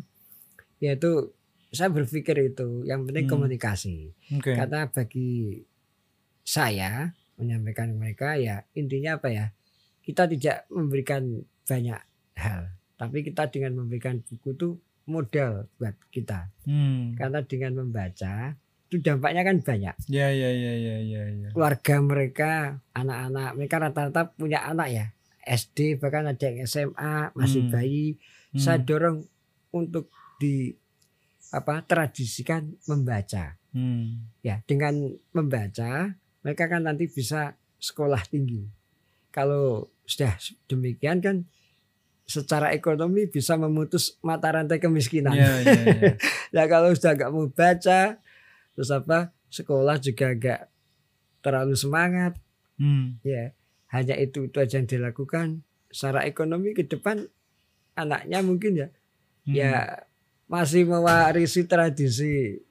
yaitu 0.78 1.32
saya 1.70 1.88
berpikir 1.90 2.36
itu 2.46 2.84
yang 2.84 3.04
penting 3.04 3.26
Hmm. 3.26 3.34
komunikasi, 3.34 4.12
Oke. 4.34 4.52
karena 4.54 4.88
bagi 4.88 5.64
saya 6.42 7.16
menyampaikan 7.36 7.92
ke 7.92 7.98
mereka 8.00 8.30
ya 8.40 8.64
intinya 8.74 9.20
apa 9.20 9.30
ya, 9.32 9.46
kita 10.02 10.28
tidak 10.32 10.68
memberikan 10.72 11.44
banyak 11.66 12.00
hal, 12.38 12.72
tapi 12.96 13.26
kita 13.26 13.50
dengan 13.50 13.84
memberikan 13.84 14.22
buku 14.22 14.54
itu 14.54 14.70
modal 15.06 15.70
buat 15.78 15.96
kita. 16.10 16.50
Hmm. 16.66 17.14
Karena 17.18 17.42
dengan 17.46 17.86
membaca 17.86 18.58
itu 18.86 19.02
dampaknya 19.02 19.42
kan 19.42 19.58
banyak. 19.66 19.96
Ya 20.08 20.30
ya 20.30 20.50
ya 20.54 20.74
ya 20.78 20.98
ya 21.02 21.22
ya. 21.34 21.50
Keluarga 21.52 21.96
mereka, 22.06 22.52
anak-anak 22.94 23.50
mereka 23.58 23.76
rata-rata 23.82 24.22
punya 24.34 24.62
anak 24.66 24.88
ya. 24.94 25.06
SD 25.46 26.02
bahkan 26.02 26.26
ada 26.26 26.42
yang 26.42 26.66
SMA 26.66 27.34
masih 27.38 27.70
Hmm. 27.70 27.72
bayi. 27.74 28.06
Hmm. 28.54 28.62
Saya 28.62 28.78
dorong 28.82 29.26
untuk 29.74 30.10
di 30.42 30.74
apa 31.54 31.86
tradisikan 31.86 32.74
membaca. 32.90 33.58
Hmm. 33.76 34.32
Ya, 34.42 34.64
dengan 34.66 35.14
membaca 35.36 36.16
mereka 36.46 36.70
kan 36.70 36.86
nanti 36.86 37.10
bisa 37.10 37.58
sekolah 37.82 38.22
tinggi. 38.24 38.62
Kalau 39.34 39.90
sudah 40.06 40.38
demikian 40.70 41.18
kan 41.20 41.50
secara 42.26 42.70
ekonomi 42.72 43.26
bisa 43.26 43.58
memutus 43.58 44.18
mata 44.22 44.54
rantai 44.54 44.78
kemiskinan. 44.78 45.34
Ya 45.34 45.50
ya 45.62 45.74
ya. 45.74 46.14
Nah 46.56 46.66
kalau 46.70 46.94
sudah 46.94 47.18
nggak 47.18 47.32
mau 47.34 47.50
baca, 47.50 48.22
terus 48.72 48.90
apa 48.90 49.34
sekolah 49.50 49.98
juga 49.98 50.32
nggak 50.32 50.62
terlalu 51.42 51.74
semangat, 51.74 52.38
Hmm. 52.76 53.18
ya 53.24 53.56
hanya 53.90 54.20
itu 54.20 54.46
itu 54.46 54.58
aja 54.60 54.78
yang 54.78 54.86
dilakukan. 54.86 55.64
Secara 55.88 56.28
ekonomi 56.28 56.76
ke 56.76 56.84
depan 56.84 57.24
anaknya 57.94 58.40
mungkin 58.40 58.72
ya, 58.76 58.88
Hmm. 59.46 59.54
ya 59.56 59.74
masih 60.46 60.86
mewarisi 60.86 61.66
tradisi 61.66 62.62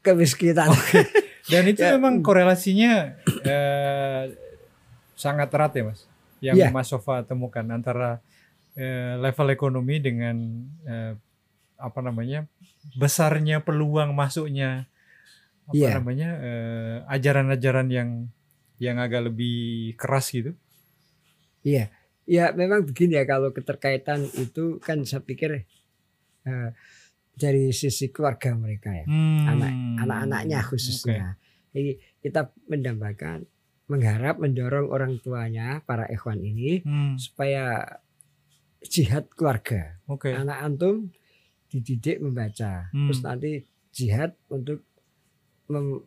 kemiskinan. 0.00 0.70
Dan 1.46 1.62
itu 1.66 1.80
Ya. 1.80 1.94
memang 1.94 2.20
korelasinya 2.20 3.14
eh, 3.42 4.22
sangat 5.14 5.48
erat 5.50 5.72
ya 5.72 5.84
mas. 5.86 6.00
Yang 6.38 6.56
Iya. 6.58 6.68
Mas 6.68 6.88
Sofa 6.88 7.22
temukan 7.22 7.64
antara 7.66 8.20
eh, 8.74 9.16
level 9.16 9.48
ekonomi 9.50 9.96
dengan 9.98 10.36
eh, 10.84 11.14
apa 11.76 12.00
namanya 12.00 12.44
besarnya 12.92 13.60
peluang 13.60 14.12
masuknya 14.12 14.84
apa 15.64 15.74
Iya. 15.74 15.96
namanya 15.96 16.30
eh, 16.38 16.96
ajaran-ajaran 17.08 17.88
yang 17.88 18.10
yang 18.76 19.00
agak 19.00 19.32
lebih 19.32 19.94
keras 19.96 20.28
gitu. 20.28 20.52
Iya, 21.62 21.88
ya 22.28 22.52
memang 22.52 22.84
begini 22.84 23.16
ya 23.16 23.24
kalau 23.24 23.50
keterkaitan 23.50 24.22
itu 24.36 24.76
kan 24.78 25.02
saya 25.02 25.18
pikir 25.20 25.64
eh, 26.44 26.70
dari 27.36 27.68
sisi 27.68 28.08
keluarga 28.08 28.52
mereka 28.52 28.88
ya, 28.90 29.04
anak 29.44 29.72
anak-anaknya 29.98 30.58
khususnya. 30.64 31.36
Jadi 31.70 31.92
kita 32.18 32.48
mendambakan, 32.64 33.44
mengharap, 33.86 34.40
mendorong 34.40 34.88
orang 34.88 35.20
tuanya 35.20 35.84
para 35.84 36.08
ikhwan 36.08 36.40
ini 36.40 36.80
Hmm, 36.80 37.14
supaya 37.14 37.84
jihad 38.82 39.28
keluarga. 39.30 40.00
Oke. 40.06 40.32
Anak 40.32 40.58
antum 40.58 41.12
dididik 41.66 42.18
membaca, 42.18 42.88
Hmm. 42.88 43.06
terus 43.06 43.20
nanti 43.20 43.50
jihad 43.92 44.32
untuk 44.48 44.80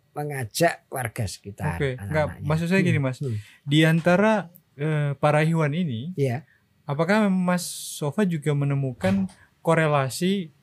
mengajak 0.10 0.88
warga 0.88 1.26
sekitar. 1.26 1.76
Enggak 1.78 2.00
anak-anaknya. 2.00 2.48
maksud 2.48 2.68
saya 2.68 2.82
gini 2.82 2.98
Hmm, 2.98 3.06
Mas. 3.06 3.20
hmm. 3.20 3.38
Di 3.64 3.80
antara 3.84 4.50
eh, 4.74 5.12
para 5.14 5.44
hewan 5.44 5.76
ini, 5.76 6.16
Iya, 6.16 6.48
apakah 6.86 7.28
Mas 7.28 7.68
Sofa 7.68 8.24
juga 8.24 8.56
menemukan 8.56 9.28
korelasi 9.60 10.56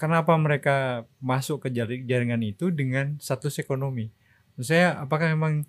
kenapa 0.00 0.32
mereka 0.34 0.76
masuk 1.20 1.60
ke 1.60 1.68
jaring- 1.68 2.08
jaringan 2.08 2.40
itu 2.40 2.72
dengan 2.72 3.20
status 3.20 3.60
ekonomi? 3.60 4.08
Saya 4.58 4.96
apakah 4.98 5.28
memang 5.28 5.68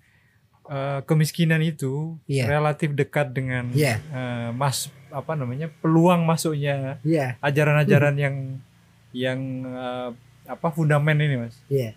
eh, 0.64 1.02
kemiskinan 1.04 1.60
itu 1.60 2.16
Iya. 2.26 2.48
relatif 2.48 2.94
dekat 2.94 3.34
dengan 3.34 3.68
Iya. 3.74 4.00
eh, 4.00 4.50
mas 4.54 4.88
apa 5.12 5.36
namanya 5.36 5.68
peluang 5.68 6.24
masuknya 6.24 6.96
iya, 7.04 7.36
ajaran-ajaran 7.40 8.16
yang 8.16 8.36
yang 9.12 9.40
eh, 9.66 10.10
apa 10.48 10.68
fundament 10.70 11.18
ini 11.18 11.36
Mas? 11.36 11.60
iya. 11.68 11.92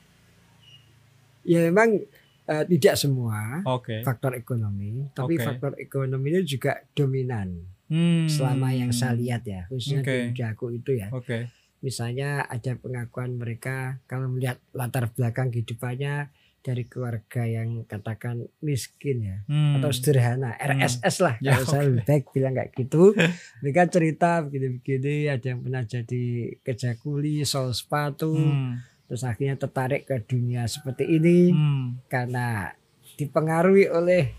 Ya 1.44 1.60
memang 1.62 2.02
eh, 2.44 2.64
tidak 2.66 2.96
semua 2.96 3.62
Oke. 3.64 4.00
faktor 4.00 4.34
ekonomi, 4.34 5.06
tapi 5.12 5.36
Oke. 5.36 5.44
faktor 5.44 5.72
ekonomi 5.76 6.28
ini 6.30 6.40
juga 6.42 6.76
dominan 6.92 7.68
Hmm. 7.84 8.24
selama 8.26 8.72
yang 8.72 8.90
saya 8.90 9.12
lihat 9.12 9.44
ya, 9.44 9.68
khususnya 9.68 10.00
Oke. 10.00 10.16
di 10.24 10.32
Jaku 10.34 10.66
itu 10.72 10.90
ya. 10.94 11.08
Oke. 11.10 11.52
Misalnya 11.84 12.48
ada 12.48 12.72
pengakuan 12.74 13.36
mereka 13.36 14.00
kalau 14.04 14.26
melihat 14.26 14.56
latar 14.72 15.12
belakang 15.12 15.52
kehidupannya 15.52 16.32
dari 16.58 16.88
keluarga 16.88 17.44
yang 17.44 17.84
katakan 17.84 18.48
miskin 18.58 19.20
ya 19.20 19.36
Hmm. 19.44 19.76
atau 19.76 19.92
sederhana 19.92 20.56
RSS 20.56 21.20
lah 21.20 21.36
Ya, 21.36 21.60
kalau 21.60 21.68
saya 21.68 21.82
lebih 21.84 22.08
baik 22.08 22.24
bilang 22.32 22.56
kayak 22.56 22.72
gitu 22.72 23.12
mereka 23.60 23.84
cerita 23.86 24.40
begini-begini 24.40 25.28
ada 25.28 25.44
yang 25.44 25.60
pernah 25.60 25.84
jadi 25.84 26.24
kerja 26.64 26.96
kuli 26.96 27.44
sol 27.44 27.68
sepatu 27.70 28.32
Hmm. 28.32 28.80
terus 29.04 29.20
akhirnya 29.22 29.60
tertarik 29.60 30.08
ke 30.08 30.16
dunia 30.24 30.64
seperti 30.64 31.04
ini 31.04 31.52
Hmm. 31.52 32.00
karena 32.08 32.72
dipengaruhi 33.14 33.86
oleh 33.86 34.32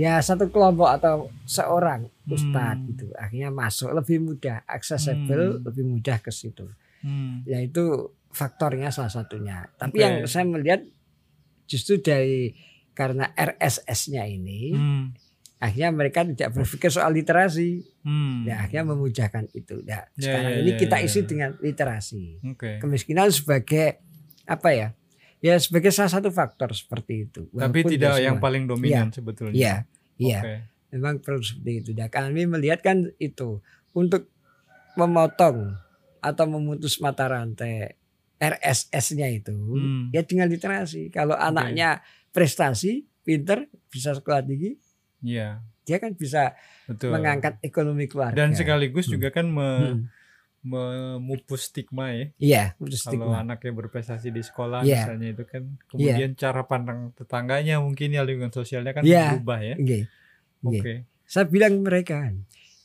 ya 0.00 0.16
satu 0.18 0.48
kelompok 0.48 0.88
atau 0.88 1.28
seorang 1.44 2.08
ustadz 2.24 2.80
Hmm. 2.80 2.88
gitu 2.88 3.04
akhirnya 3.12 3.52
masuk 3.52 3.92
lebih 3.92 4.16
mudah 4.18 4.64
accessible 4.64 5.60
Hmm. 5.60 5.62
lebih 5.68 5.84
mudah 5.84 6.16
ke 6.18 6.32
situ 6.32 6.64
Hmm. 7.04 7.44
ya 7.44 7.60
itu 7.60 7.84
faktornya 8.32 8.88
salah 8.88 9.12
satunya 9.12 9.68
tapi 9.76 10.00
Oke. 10.00 10.02
yang 10.02 10.14
saya 10.24 10.46
melihat 10.46 10.80
justru 11.66 12.00
dari 12.00 12.56
karena 12.92 13.28
RSS-nya 13.30 14.24
ini 14.24 14.72
Hmm. 14.72 15.04
akhirnya 15.58 15.90
mereka 15.92 16.24
tidak 16.24 16.54
berpikir 16.54 16.88
soal 16.88 17.12
literasi 17.12 17.84
Hmm. 18.00 18.48
ya 18.48 18.64
akhirnya 18.64 18.96
memudahkan 18.96 19.52
itu 19.52 19.84
nah, 19.84 20.08
Ya, 20.16 20.22
sekarang 20.22 20.52
ya, 20.54 20.58
ini 20.62 20.70
ya, 20.72 20.78
kita 20.78 20.96
ya, 20.96 21.04
isi 21.04 21.20
ya. 21.20 21.26
dengan 21.26 21.50
literasi 21.58 22.24
Oke. 22.48 22.70
kemiskinan 22.80 23.28
sebagai 23.28 24.00
apa 24.46 24.68
ya 24.72 24.88
ya 25.40 25.56
sebagai 25.56 25.88
salah 25.88 26.08
satu 26.10 26.28
faktor 26.28 26.70
seperti 26.70 27.26
itu 27.26 27.48
Tapi 27.48 27.80
Walaupun 27.80 27.90
tidak 27.90 28.12
yang 28.18 28.36
semua. 28.36 28.44
paling 28.44 28.64
dominan 28.64 29.08
sebetulnya. 29.08 29.52
iya 29.52 29.74
iya 30.16 30.38
Oke. 30.38 30.54
memang 30.90 31.14
perlu 31.18 31.40
seperti 31.40 31.72
itu 31.78 31.90
dan 31.92 32.08
kami 32.08 32.44
melihat 32.46 32.80
kan 32.80 33.08
itu 33.16 33.58
untuk 33.90 34.28
memotong 34.94 35.76
atau 36.20 36.44
memutus 36.46 36.98
mata 36.98 37.24
rantai 37.24 37.96
RSS-nya 38.36 39.28
itu 39.28 39.52
Hmm. 39.52 40.08
ya 40.10 40.20
dengan 40.22 40.46
literasi 40.46 41.08
kalau 41.08 41.32
anaknya 41.34 42.00
prestasi 42.30 43.04
pinter 43.20 43.64
bisa 43.86 44.12
sekolah 44.12 44.40
tinggi 44.40 44.76
Iya, 45.20 45.60
dia 45.82 45.96
kan 45.96 46.12
bisa 46.12 46.56
betul. 46.86 47.12
mengangkat 47.12 47.60
ekonomi 47.60 48.04
keluarga 48.06 48.32
Dan 48.34 48.52
sekaligus 48.54 49.04
Hmm. 49.04 49.12
juga 49.14 49.28
kan 49.30 49.46
me- 49.46 49.64
Hmm. 49.90 50.02
Memupus 50.60 51.68
stigma 51.68 52.12
ya. 52.12 52.26
iya 52.36 52.64
putus 52.76 53.00
Kalau 53.02 53.32
anaknya 53.32 53.72
berprestasi 53.72 54.28
di 54.28 54.40
sekolah 54.40 54.84
Iya. 54.84 55.08
misalnya 55.08 55.28
itu 55.32 55.44
kan 55.44 55.62
kemudian 55.88 56.30
cara 56.34 56.62
pandang 56.62 57.16
tetangganya 57.16 57.80
mungkin 57.80 58.12
ya 58.12 58.20
lingkungan 58.20 58.52
sosialnya 58.52 58.92
kan 58.92 59.00
Iya. 59.00 59.40
berubah 59.40 59.58
ya. 59.58 59.74
Nggih, 59.74 60.04
nggih. 60.60 60.82
Oke. 60.84 60.94
saya 61.24 61.46
bilang 61.46 61.80
mereka 61.80 62.28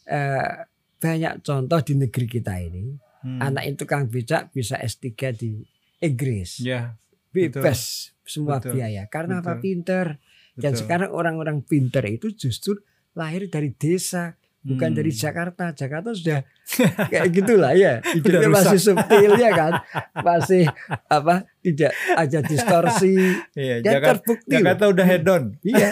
eh, 0.05 0.51
banyak 0.95 1.41
contoh 1.41 1.79
di 1.81 1.93
negeri 1.95 2.27
kita 2.29 2.55
ini 2.57 2.95
Hmm. 3.19 3.41
anak 3.41 3.65
itu 3.67 3.83
kang 3.83 4.05
becak 4.05 4.53
bisa 4.53 4.77
S3 4.77 5.09
di 5.33 5.65
Inggris 5.97 6.61
Ya, 6.61 6.93
bebas 7.31 8.13
semua 8.21 8.61
Betul. 8.61 8.77
biaya 8.77 9.03
karena 9.05 9.41
apa 9.41 9.57
Betul. 9.57 9.63
pinter 9.65 10.05
dan 10.53 10.71
betul. 10.71 10.79
sekarang 10.85 11.09
orang-orang 11.09 11.57
pinter 11.59 12.05
itu 12.05 12.29
justru 12.31 12.77
lahir 13.11 13.49
dari 13.49 13.73
desa 13.73 14.37
bukan 14.65 14.89
Hmm. 14.89 14.97
dari 14.97 15.11
Jakarta 15.11 15.69
Jakarta 15.71 16.09
sudah 16.11 16.41
kayak 17.13 17.29
gitulah 17.29 17.71
ya 17.71 18.01
hidupnya 18.03 18.49
rusak. 18.49 18.57
masih 18.65 18.79
subtil 18.81 19.31
ya 19.35 19.51
kan 19.51 19.73
masih 20.27 20.63
apa 21.05 21.35
tidak 21.61 21.93
ada 22.11 22.39
distorsi 22.41 23.13
Iya, 23.53 23.75
dan 23.79 23.93
Jakarta, 23.93 24.09
terbukti 24.19 24.49
loh. 24.49 24.57
Jakarta 24.59 24.83
udah 24.87 25.05
head 25.05 25.25
on. 25.27 25.43
iya 25.61 25.87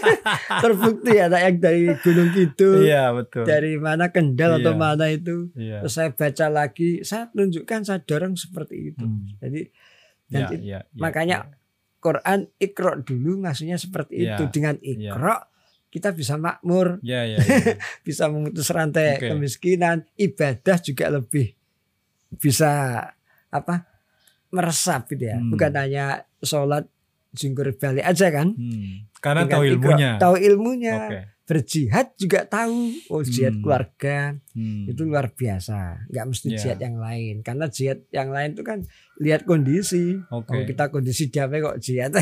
terbukti 0.62 1.12
anak 1.16 1.40
yang 1.42 1.56
dari 1.58 1.82
Gunung 1.96 2.30
Kidul 2.30 2.76
Iya, 2.82 3.04
betul. 3.12 3.44
dari 3.44 3.72
mana 3.76 4.04
Kendal 4.08 4.58
atau 4.58 4.72
Iya. 4.72 4.80
mana 4.80 5.06
itu 5.08 5.36
Iya. 5.52 5.78
terus 5.82 5.92
saya 5.92 6.10
baca 6.10 6.46
lagi 6.48 7.02
saya 7.02 7.28
tunjukkan 7.28 7.80
saya 7.82 7.98
dorong 8.00 8.34
seperti 8.34 8.92
itu 8.92 9.02
Hmm. 9.02 9.26
jadi 9.38 9.62
Ya, 10.26 10.48
ya, 10.48 10.56
ya, 10.56 10.78
makanya 10.94 11.36
ya. 11.44 11.60
Quran 12.00 12.48
ikro 12.56 12.96
dulu 12.98 13.38
maksudnya 13.38 13.76
seperti 13.76 14.22
Iya, 14.22 14.34
itu 14.34 14.44
dengan 14.50 14.76
iya. 14.78 15.10
ikro 15.10 15.36
kita 15.94 16.10
bisa 16.10 16.34
makmur 16.34 16.98
Ya, 17.00 17.22
ya, 17.22 17.38
ya. 17.38 17.78
bisa 18.06 18.26
memutus 18.26 18.66
rantai 18.68 19.14
Oke. 19.14 19.30
kemiskinan 19.30 20.02
ibadah 20.16 20.76
juga 20.76 21.06
lebih 21.08 21.54
bisa 22.32 22.98
apa 23.48 23.86
meresap 24.50 25.06
gitu 25.08 25.24
ya 25.24 25.38
Hmm. 25.38 25.50
bukan 25.50 25.70
hanya 25.72 26.04
sholat 26.40 26.90
jungkur 27.30 27.70
balik 27.72 28.02
aja 28.02 28.26
kan 28.28 28.50
Hmm. 28.52 29.06
Karena 29.18 29.42
Dengan 29.42 29.54
tahu 29.54 29.62
ikro, 29.64 29.74
ilmunya. 29.88 30.10
tahu 30.18 30.34
ilmunya 30.36 30.94
Oke. 31.00 31.20
berjihad 31.44 32.06
juga 32.14 32.40
tahu 32.44 32.76
oh 33.08 33.22
jihad 33.22 33.52
Hmm. 33.52 33.62
keluarga 33.62 34.18
Hmm. 34.50 34.84
itu 34.84 35.00
luar 35.02 35.30
biasa 35.30 36.06
nggak 36.06 36.26
mesti 36.26 36.46
Ya. 36.48 36.58
jihad 36.58 36.78
yang 36.80 36.96
lain 36.96 37.34
karena 37.40 37.66
jihad 37.66 38.02
yang 38.10 38.28
lain 38.28 38.50
itu 38.52 38.62
kan 38.62 38.78
lihat 39.16 39.42
kondisi 39.44 40.18
Oke. 40.28 40.44
kalau 40.44 40.62
kita 40.64 40.84
kondisi 40.88 41.24
damai 41.28 41.58
kok 41.60 41.78
jihad 41.78 42.10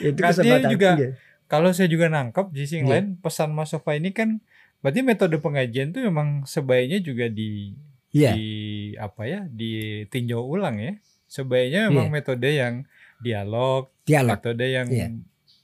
itu 0.00 0.18
kesempatan 0.18 0.68
juga 0.68 0.90
iya. 0.96 1.10
Kalau 1.44 1.70
saya 1.70 1.86
juga 1.86 2.08
nangkep 2.08 2.50
di 2.50 2.58
sisi 2.60 2.80
yang 2.80 2.88
Iya. 2.88 2.94
lain 2.96 3.06
pesan 3.18 3.52
Mas 3.52 3.70
Sofa 3.70 3.92
ini 3.92 4.10
kan 4.10 4.40
berarti 4.80 5.00
metode 5.00 5.36
pengajian 5.38 5.92
itu 5.92 6.00
memang 6.02 6.44
sebaiknya 6.44 6.98
juga 6.98 7.28
di 7.28 7.72
Iya. 8.10 8.32
di 8.32 8.48
apa 8.96 9.22
ya 9.24 9.40
ditinjau 9.46 10.40
ulang 10.40 10.78
ya. 10.78 10.94
Sebaiknya 11.26 11.88
memang 11.88 12.08
Iya. 12.08 12.14
metode 12.14 12.48
yang 12.48 12.74
dialog, 13.18 13.90
dialog 14.04 14.38
metode 14.38 14.66
yang 14.66 14.88
Iya. 14.88 15.08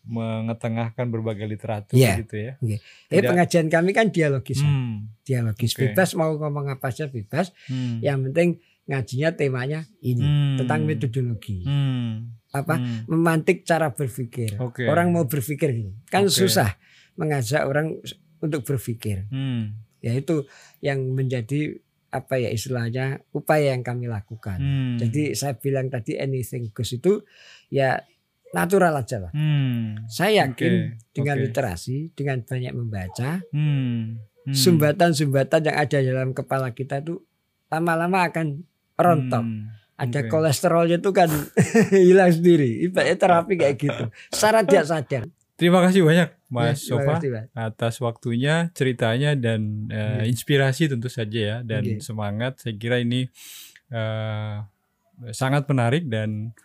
mengetengahkan 0.03 1.07
berbagai 1.07 1.47
literatur 1.47 1.95
Iya. 1.95 2.19
gitu 2.19 2.37
ya. 2.37 2.53
Tapi 2.59 2.81
Tidak- 3.13 3.31
pengajian 3.31 3.67
kami 3.69 3.91
kan 3.93 4.09
dialogis, 4.11 4.61
Hmm. 4.61 5.13
dialogis 5.23 5.73
Oke. 5.73 5.93
bebas 5.93 6.13
mau 6.15 6.35
ngomong 6.35 6.67
apa 6.69 6.89
aja 6.89 7.07
bebas. 7.07 7.53
Hmm. 7.69 8.01
Yang 8.01 8.19
penting 8.31 8.49
ngajinya 8.91 9.31
temanya 9.33 9.81
ini 10.01 10.25
Hmm. 10.25 10.57
tentang 10.59 10.83
metodologi, 10.83 11.63
Hmm. 11.63 12.35
Apa 12.51 12.75
Hmm. 12.77 13.07
memantik 13.07 13.63
cara 13.63 13.91
berpikir. 13.91 14.59
Oke. 14.59 14.85
Orang 14.85 15.11
mau 15.11 15.25
berpikir 15.25 15.71
kan 16.07 16.27
Oke. 16.27 16.35
susah 16.37 16.75
mengajak 17.15 17.63
orang 17.63 17.99
untuk 18.39 18.63
berpikir. 18.63 19.27
Hmm. 19.29 19.79
Ya 20.01 20.13
itu 20.13 20.49
yang 20.81 21.13
menjadi 21.13 21.79
apa 22.11 22.37
ya 22.37 22.51
istilahnya 22.51 23.23
upaya 23.31 23.71
yang 23.71 23.81
kami 23.81 24.11
lakukan. 24.11 24.59
Hmm. 24.59 24.97
Jadi 24.97 25.33
saya 25.33 25.55
bilang 25.55 25.87
tadi 25.87 26.19
anything 26.19 26.71
goes 26.71 26.91
itu 26.91 27.23
ya 27.69 28.03
natural 28.51 28.99
aja 28.99 29.21
lah. 29.21 29.31
Hmm. 29.31 30.11
Saya 30.11 30.43
yakin 30.45 30.73
Oke, 30.91 31.15
dengan 31.15 31.39
oke. 31.39 31.45
literasi, 31.47 32.11
dengan 32.13 32.43
banyak 32.43 32.75
membaca, 32.75 33.39
Hmm. 33.55 34.19
Hmm. 34.43 34.51
sumbatan-sumbatan 34.51 35.61
yang 35.63 35.77
ada 35.79 35.99
dalam 36.01 36.33
kepala 36.33 36.73
kita 36.73 36.99
itu 36.99 37.23
lama-lama 37.69 38.27
akan 38.27 38.67
rontok, 38.97 39.45
Hmm. 39.45 39.71
Ada 40.01 40.21
Oke. 40.23 40.29
kolesterolnya 40.29 40.97
itu 40.97 41.13
kan 41.13 41.29
hilang 41.93 42.33
sendiri. 42.33 42.89
Ibaratnya 42.89 43.17
terapi 43.17 43.55
kayak 43.55 43.77
gitu. 43.77 44.05
Secara 44.33 44.65
tidak 44.65 44.87
sadar. 44.87 45.23
Terima 45.55 45.85
kasih 45.85 46.01
banyak 46.01 46.33
Mas 46.49 46.81
Ya, 46.81 46.97
Sofa 46.97 47.21
kasih, 47.21 47.37
Mas. 47.37 47.47
atas 47.53 48.01
waktunya, 48.01 48.73
ceritanya 48.73 49.37
dan 49.37 49.93
eh, 49.93 50.25
Oke. 50.25 50.33
inspirasi 50.33 50.89
tentu 50.89 51.13
saja 51.13 51.37
ya 51.39 51.57
dan 51.61 51.85
Oke. 51.85 52.01
semangat. 52.01 52.57
Saya 52.59 52.75
kira 52.75 52.97
ini 52.97 53.29
eh, 53.89 54.55
sangat 55.31 55.69
menarik 55.69 56.09
dan 56.09 56.57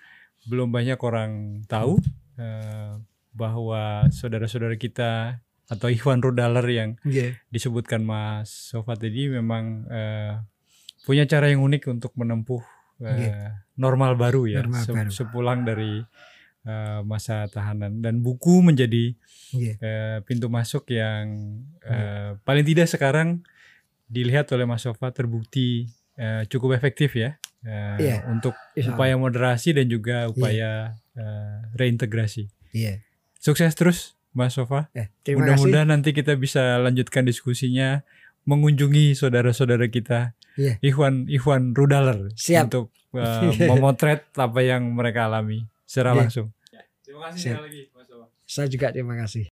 belum 0.48 0.72
banyak 0.72 0.96
orang 0.98 1.32
tahu 1.68 2.00
eh, 2.40 2.96
bahwa 3.36 4.08
saudara-saudara 4.08 4.80
kita 4.80 5.44
atau 5.66 5.92
Ikhwan 5.92 6.24
Rudaler 6.24 6.64
yang 6.66 6.90
Iya. 7.04 7.36
disebutkan 7.50 8.00
Mas 8.00 8.48
Sofa 8.72 8.96
tadi 8.96 9.28
memang 9.28 9.84
eh, 9.92 10.40
punya 11.04 11.28
cara 11.28 11.52
yang 11.52 11.60
unik 11.62 11.92
untuk 11.92 12.16
menempuh 12.16 12.64
Oke. 12.98 13.28
normal 13.76 14.16
baru 14.16 14.48
ya 14.48 14.64
Normal 14.64 14.82
se- 14.82 14.94
baru. 14.94 15.12
sepulang 15.12 15.60
dari 15.62 16.00
eh, 16.64 17.00
masa 17.04 17.46
tahanan 17.46 18.00
dan 18.00 18.20
buku 18.20 18.60
menjadi 18.60 19.14
Iya. 19.52 19.74
eh, 19.78 20.18
pintu 20.22 20.48
masuk 20.48 20.90
yang 20.90 21.26
eh, 21.82 22.40
paling 22.42 22.64
tidak 22.64 22.88
sekarang 22.88 23.44
dilihat 24.06 24.50
oleh 24.50 24.64
Mas 24.64 24.82
Sofa 24.82 25.10
terbukti 25.10 25.86
eh, 26.16 26.44
cukup 26.46 26.74
efektif 26.74 27.14
ya 27.14 27.36
Iya. 27.98 28.30
untuk 28.30 28.54
upaya 28.86 29.14
moderasi 29.16 29.74
dan 29.74 29.86
juga 29.86 30.26
upaya 30.28 30.94
eh, 31.14 31.58
reintegrasi. 31.74 32.46
Iya. 32.72 33.02
Sukses 33.36 33.74
terus 33.74 34.14
Mas 34.32 34.54
Sofa. 34.54 34.88
Eh. 34.92 35.10
Mudah-mudahan 35.28 35.88
nanti 35.88 36.12
kita 36.12 36.36
bisa 36.36 36.78
lanjutkan 36.78 37.24
diskusinya 37.24 38.04
mengunjungi 38.46 39.14
saudara-saudara 39.14 39.86
kita 39.88 40.34
Iya. 40.56 40.80
Ikhwan 40.80 41.28
Ikhwan 41.28 41.76
Rudaler 41.76 42.32
Siap. 42.32 42.72
untuk 42.72 42.88
uh, 43.12 43.52
memotret 43.76 44.32
apa 44.32 44.64
yang 44.64 44.88
mereka 44.88 45.28
alami 45.28 45.68
secara 45.84 46.16
Iya. 46.16 46.20
langsung. 46.24 46.48
Terima 47.04 47.28
kasih 47.28 47.38
Siap. 47.38 47.52
sekali 47.52 47.66
lagi 47.68 47.82
Mas. 47.92 48.08
Saya 48.46 48.68
juga 48.72 48.88
terima 48.90 49.16
kasih. 49.18 49.44